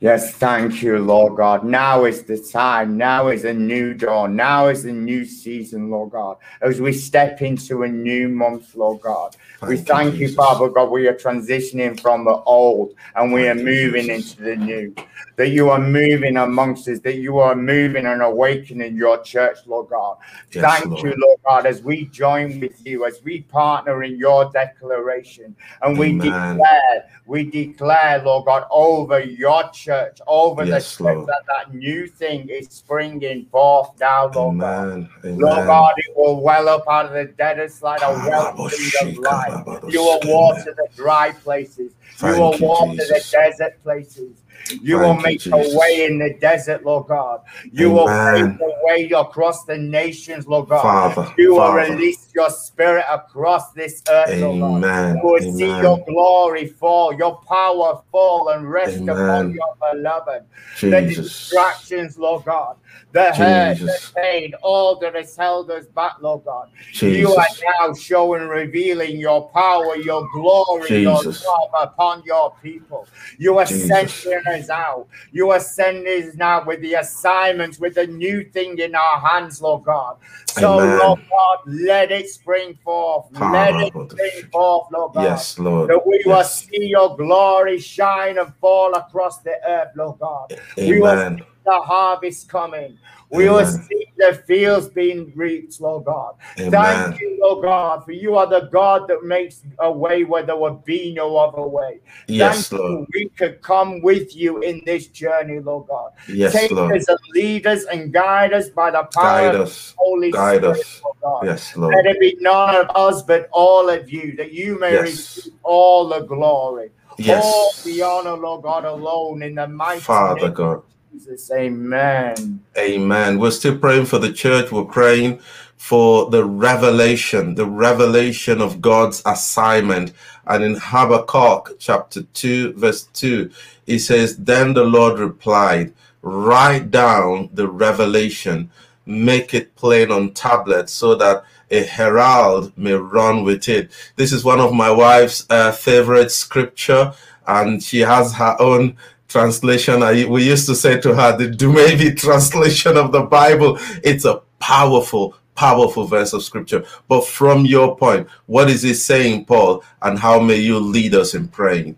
Yes, 0.05 0.33
thank 0.33 0.83
you, 0.83 0.99
Lord 0.99 1.35
God. 1.35 1.63
Now 1.63 2.05
is 2.05 2.21
the 2.21 2.37
time. 2.37 2.95
Now 2.95 3.29
is 3.29 3.43
a 3.43 3.51
new 3.51 3.95
dawn. 3.95 4.35
Now 4.35 4.67
is 4.67 4.85
a 4.85 4.91
new 4.91 5.25
season, 5.25 5.89
Lord 5.89 6.11
God. 6.11 6.37
As 6.61 6.79
we 6.79 6.93
step 6.93 7.41
into 7.41 7.81
a 7.81 7.87
new 7.87 8.29
month, 8.29 8.75
Lord 8.75 9.01
God. 9.01 9.35
Thank 9.61 9.69
we 9.71 9.77
thank 9.77 10.15
you, 10.17 10.31
Father 10.31 10.69
God. 10.69 10.91
We 10.91 11.07
are 11.07 11.15
transitioning 11.15 11.99
from 11.99 12.23
the 12.23 12.35
old 12.43 12.93
and 13.15 13.33
we 13.33 13.45
thank 13.45 13.61
are 13.61 13.63
moving 13.63 14.09
into 14.09 14.43
the 14.43 14.55
new 14.57 14.93
that 15.37 15.49
you 15.49 15.69
are 15.69 15.79
moving 15.79 16.37
amongst 16.37 16.87
us, 16.87 16.99
that 16.99 17.17
you 17.17 17.39
are 17.39 17.55
moving 17.55 18.05
and 18.05 18.21
awakening 18.21 18.95
your 18.95 19.21
church, 19.23 19.57
Lord 19.65 19.89
God. 19.89 20.17
Yes, 20.51 20.63
Thank 20.63 20.91
Lord. 20.91 21.03
you, 21.03 21.13
Lord 21.17 21.39
God, 21.45 21.65
as 21.65 21.81
we 21.81 22.05
join 22.05 22.59
with 22.59 22.85
you, 22.85 23.05
as 23.05 23.21
we 23.23 23.41
partner 23.41 24.03
in 24.03 24.17
your 24.17 24.49
declaration, 24.51 25.55
and 25.81 25.97
we 25.97 26.13
declare, 26.17 27.09
we 27.25 27.49
declare, 27.49 28.21
Lord 28.23 28.45
God, 28.45 28.65
over 28.71 29.19
your 29.19 29.69
church, 29.71 29.94
over 30.27 30.65
yes, 30.65 30.97
the 30.97 31.03
church, 31.03 31.25
that 31.27 31.43
that 31.47 31.73
new 31.73 32.07
thing 32.07 32.47
is 32.49 32.67
springing 32.69 33.45
forth 33.45 33.91
now, 33.99 34.27
Lord 34.27 34.55
Amen. 34.55 34.59
God. 34.59 35.09
Amen. 35.25 35.39
Lord 35.39 35.67
God, 35.67 35.93
it 35.97 36.13
will 36.15 36.41
well 36.41 36.69
up 36.69 36.83
out 36.89 37.05
of 37.07 37.13
the 37.13 37.25
deadest 37.25 37.83
like 37.83 38.01
a 38.01 38.11
well 38.11 38.47
of 38.49 39.17
life. 39.17 39.67
You 39.87 40.01
will 40.01 40.19
water 40.23 40.75
the 40.75 40.87
dry 40.95 41.31
places. 41.31 41.93
You 42.21 42.29
will 42.29 42.57
water 42.59 42.95
the 42.95 43.25
desert 43.31 43.81
places. 43.83 44.41
You 44.81 44.99
Thank 44.99 45.17
will 45.17 45.23
make 45.23 45.45
you, 45.45 45.53
a 45.53 45.77
way 45.77 46.05
in 46.05 46.19
the 46.19 46.35
desert, 46.39 46.83
Lord 46.83 47.07
God. 47.07 47.41
You 47.71 47.91
Amen. 47.91 47.95
will 47.95 48.31
make 48.31 48.59
a 48.61 48.85
way 48.85 49.09
across 49.11 49.65
the 49.65 49.77
nations, 49.77 50.47
Lord 50.47 50.69
God. 50.69 50.81
Father, 50.81 51.33
you 51.37 51.55
Father. 51.55 51.89
will 51.89 51.95
release 51.95 52.31
your 52.33 52.49
spirit 52.49 53.05
across 53.09 53.71
this 53.73 54.01
earth, 54.09 54.29
Amen. 54.29 54.59
Lord 54.59 54.81
God. 54.83 55.15
You 55.15 55.19
will 55.23 55.41
Amen. 55.41 55.57
see 55.57 55.81
your 55.81 56.05
glory 56.05 56.67
fall, 56.67 57.13
your 57.13 57.41
power 57.47 58.01
fall 58.11 58.49
and 58.49 58.69
rest 58.69 59.01
Amen. 59.01 59.09
upon 59.09 59.53
your 59.53 59.75
beloved. 59.93 60.43
Jesus. 60.75 61.15
The 61.15 61.21
distractions, 61.21 62.17
Lord 62.17 62.45
God 62.45 62.77
the 63.15 63.33
hurt, 63.33 63.77
the 63.79 63.97
pain, 64.17 64.53
all 64.61 64.99
that 64.99 65.15
has 65.15 65.35
held 65.37 65.71
us 65.71 65.85
back, 65.87 66.13
Lord 66.19 66.43
God. 66.43 66.69
Jesus. 66.91 67.17
You 67.17 67.33
are 67.33 67.47
now 67.87 67.93
showing, 67.93 68.43
revealing 68.43 69.17
your 69.17 69.49
power, 69.51 69.95
your 69.95 70.27
glory, 70.33 71.01
your 71.01 71.23
love 71.23 71.69
upon 71.81 72.23
your 72.25 72.53
people. 72.61 73.07
You 73.37 73.57
are 73.59 73.65
sending 73.65 74.43
us 74.47 74.69
out. 74.69 75.07
You 75.31 75.51
are 75.51 75.59
sending 75.59 76.07
us 76.07 76.35
now 76.35 76.63
with 76.65 76.81
the 76.81 76.95
assignments, 76.95 77.79
with 77.79 77.95
the 77.95 78.07
new 78.07 78.43
thing 78.43 78.79
in 78.79 78.95
our 78.95 79.19
hands, 79.19 79.61
Lord 79.61 79.83
God. 79.83 80.17
So, 80.47 80.79
Amen. 80.79 80.97
Lord 80.99 81.19
God, 81.29 81.57
let 81.65 82.11
it 82.11 82.29
spring 82.29 82.77
forth. 82.83 83.27
Ah, 83.35 83.51
let 83.51 83.75
it 83.75 83.93
spring 83.93 84.49
forth, 84.51 84.87
Lord 84.91 85.13
God. 85.13 85.23
Yes, 85.23 85.59
Lord. 85.59 85.89
That 85.89 86.05
we 86.05 86.17
yes. 86.17 86.25
will 86.25 86.43
see 86.43 86.85
your 86.87 87.17
glory 87.17 87.79
shine 87.79 88.37
and 88.37 88.53
fall 88.55 88.93
across 88.93 89.39
the 89.39 89.55
earth, 89.67 89.89
Lord 89.95 90.19
God. 90.19 90.53
Amen. 90.77 90.89
We 90.89 90.99
will 90.99 91.37
the 91.65 91.81
harvest 91.81 92.47
coming. 92.49 92.97
We 93.29 93.49
will 93.49 93.65
see 93.65 94.05
the 94.17 94.41
fields 94.47 94.87
being 94.87 95.33
reaped, 95.35 95.81
Lord 95.81 96.05
God. 96.05 96.35
Amen. 96.59 96.71
Thank 96.71 97.19
you, 97.19 97.37
Lord 97.41 97.63
God, 97.63 98.05
for 98.05 98.11
you 98.11 98.35
are 98.35 98.47
the 98.47 98.69
God 98.71 99.07
that 99.07 99.23
makes 99.23 99.63
a 99.79 99.91
way 99.91 100.23
where 100.23 100.43
there 100.43 100.55
would 100.55 100.85
be 100.85 101.13
no 101.13 101.35
other 101.35 101.67
way. 101.67 101.99
Yes, 102.27 102.69
Thank 102.69 102.79
Lord. 102.79 102.91
You, 102.91 103.07
we 103.13 103.29
could 103.29 103.61
come 103.61 104.01
with 104.01 104.35
you 104.35 104.61
in 104.61 104.81
this 104.85 105.07
journey, 105.07 105.59
Lord 105.59 105.87
God. 105.87 106.11
Yes, 106.27 106.53
Take 106.53 106.71
Lord. 106.71 106.95
us 106.95 107.07
and 107.07 107.19
lead 107.33 107.67
us 107.67 107.85
and 107.85 108.13
guide 108.13 108.53
us 108.53 108.69
by 108.69 108.91
the 108.91 109.03
power 109.13 109.51
guide 109.51 109.55
of 109.55 109.69
the 109.69 109.93
Holy 109.97 110.31
guide 110.31 110.59
Spirit, 110.59 110.79
us. 110.79 111.01
Lord 111.03 111.15
God. 111.21 111.45
Yes, 111.45 111.75
Lord. 111.75 111.95
Let 111.95 112.05
it 112.05 112.19
be 112.19 112.37
none 112.39 112.75
of 112.75 112.89
us, 112.95 113.21
but 113.23 113.49
all 113.51 113.89
of 113.89 114.09
you, 114.09 114.35
that 114.37 114.53
you 114.53 114.79
may 114.79 114.93
yes. 114.93 115.01
receive 115.01 115.53
all 115.63 116.07
the 116.07 116.21
glory. 116.21 116.91
Yes. 117.17 117.43
All 117.43 117.73
the 117.83 118.01
honor, 118.01 118.37
Lord 118.37 118.63
God, 118.63 118.85
alone 118.85 119.41
in 119.41 119.55
the 119.55 119.67
mighty 119.67 120.01
Father 120.01 120.41
name 120.41 120.53
God. 120.53 120.83
Jesus. 121.15 121.49
Amen. 121.51 122.59
Amen. 122.77 123.39
We're 123.39 123.51
still 123.51 123.77
praying 123.77 124.05
for 124.05 124.19
the 124.19 124.33
church. 124.33 124.69
We're 124.69 124.83
praying 124.83 125.39
for 125.77 126.29
the 126.29 126.43
revelation, 126.43 127.55
the 127.55 127.65
revelation 127.65 128.59
of 128.59 128.81
God's 128.81 129.21
assignment. 129.25 130.11
And 130.45 130.61
in 130.61 130.75
Habakkuk 130.75 131.77
chapter 131.79 132.23
2, 132.23 132.73
verse 132.73 133.03
2, 133.13 133.49
he 133.85 133.97
says, 133.97 134.35
Then 134.35 134.73
the 134.73 134.83
Lord 134.83 135.17
replied, 135.19 135.93
Write 136.21 136.91
down 136.91 137.49
the 137.53 137.69
revelation, 137.69 138.69
make 139.05 139.53
it 139.53 139.73
plain 139.75 140.11
on 140.11 140.33
tablets 140.33 140.91
so 140.91 141.15
that 141.15 141.45
a 141.71 141.83
herald 141.83 142.77
may 142.77 142.93
run 142.93 143.45
with 143.45 143.69
it. 143.69 143.89
This 144.17 144.33
is 144.33 144.43
one 144.43 144.59
of 144.59 144.73
my 144.73 144.91
wife's 144.91 145.45
uh, 145.49 145.71
favorite 145.71 146.31
scripture, 146.31 147.13
and 147.47 147.81
she 147.81 147.99
has 147.99 148.33
her 148.33 148.57
own 148.59 148.97
translation. 149.35 150.01
I, 150.01 150.23
we 150.25 150.45
used 150.45 150.65
to 150.67 150.75
say 150.75 150.97
to 151.01 151.13
her, 151.13 151.35
the 151.35 151.47
Dumevi 151.49 152.17
translation 152.25 152.95
of 152.95 153.11
the 153.11 153.23
Bible. 153.23 153.77
It's 154.01 154.23
a 154.23 154.35
powerful, 154.59 155.35
powerful 155.55 156.05
verse 156.05 156.31
of 156.31 156.41
scripture. 156.41 156.85
But 157.09 157.25
from 157.25 157.65
your 157.65 157.97
point, 157.97 158.29
what 158.45 158.69
is 158.69 158.85
it 158.85 158.95
saying, 158.95 159.43
Paul? 159.43 159.83
And 160.01 160.17
how 160.17 160.39
may 160.39 160.55
you 160.55 160.79
lead 160.79 161.13
us 161.15 161.33
in 161.33 161.49
praying? 161.49 161.97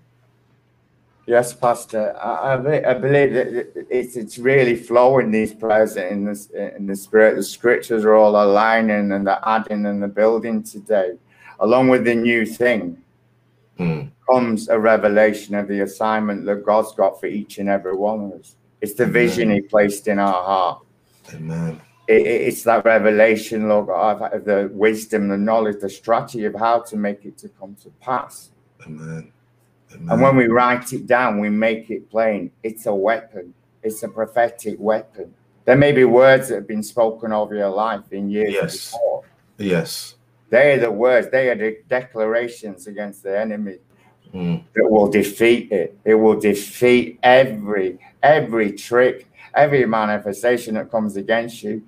Yes, 1.27 1.53
Pastor. 1.53 2.17
I, 2.17 2.53
I 2.91 2.93
believe 3.05 3.33
that 3.33 3.49
it's 3.97 4.15
it's 4.15 4.37
really 4.39 4.75
flowing 4.75 5.29
these 5.29 5.53
prayers 5.53 5.95
in 5.97 6.19
in 6.77 6.87
the 6.87 6.95
spirit. 6.95 7.35
The 7.35 7.43
scriptures 7.43 8.03
are 8.05 8.15
all 8.15 8.35
aligning 8.45 9.11
and 9.11 9.27
the 9.27 9.37
adding 9.47 9.85
and 9.85 10.01
the 10.01 10.07
building 10.07 10.63
today, 10.63 11.09
along 11.59 11.89
with 11.89 12.03
the 12.05 12.15
new 12.15 12.45
thing. 12.45 13.03
Mm 13.77 14.11
comes 14.29 14.67
a 14.69 14.79
revelation 14.79 15.55
of 15.55 15.67
the 15.67 15.81
assignment 15.81 16.45
that 16.45 16.65
God's 16.65 16.93
got 16.93 17.19
for 17.19 17.27
each 17.27 17.57
and 17.57 17.69
every 17.69 17.95
one 17.95 18.25
of 18.25 18.39
us. 18.39 18.55
It's 18.81 18.93
the 18.93 19.03
Amen. 19.03 19.13
vision 19.13 19.49
He 19.51 19.61
placed 19.61 20.07
in 20.07 20.19
our 20.19 20.43
heart. 20.43 20.85
Amen. 21.33 21.81
It, 22.07 22.25
it's 22.27 22.63
that 22.63 22.85
revelation, 22.85 23.67
Lord 23.67 23.87
God, 23.87 24.33
of 24.33 24.45
the 24.45 24.69
wisdom, 24.73 25.27
the 25.29 25.37
knowledge, 25.37 25.79
the 25.81 25.89
strategy 25.89 26.45
of 26.45 26.55
how 26.55 26.81
to 26.81 26.95
make 26.95 27.25
it 27.25 27.37
to 27.39 27.49
come 27.49 27.75
to 27.83 27.89
pass. 28.01 28.51
Amen. 28.85 29.31
Amen. 29.93 30.09
And 30.09 30.21
when 30.21 30.35
we 30.35 30.47
write 30.47 30.93
it 30.93 31.07
down, 31.07 31.39
we 31.39 31.49
make 31.49 31.89
it 31.89 32.09
plain. 32.09 32.51
It's 32.63 32.85
a 32.85 32.93
weapon. 32.93 33.53
It's 33.83 34.03
a 34.03 34.09
prophetic 34.09 34.75
weapon. 34.79 35.33
There 35.65 35.77
may 35.77 35.91
be 35.91 36.03
words 36.03 36.49
that 36.49 36.55
have 36.55 36.67
been 36.67 36.83
spoken 36.83 37.31
over 37.31 37.55
your 37.55 37.69
life 37.69 38.11
in 38.11 38.29
years 38.29 38.53
yes. 38.53 38.91
before. 38.91 39.23
Yes. 39.57 40.15
They 40.49 40.73
are 40.73 40.79
the 40.79 40.91
words. 40.91 41.29
They 41.29 41.49
are 41.49 41.55
the 41.55 41.77
declarations 41.89 42.87
against 42.87 43.23
the 43.23 43.37
enemy 43.39 43.77
mm. 44.33 44.63
that 44.73 44.89
will 44.89 45.09
defeat 45.09 45.71
it. 45.71 45.97
It 46.05 46.15
will 46.15 46.39
defeat 46.39 47.19
every 47.23 47.99
every 48.23 48.71
trick, 48.71 49.27
every 49.53 49.85
manifestation 49.85 50.75
that 50.75 50.89
comes 50.89 51.15
against 51.17 51.63
you. 51.63 51.83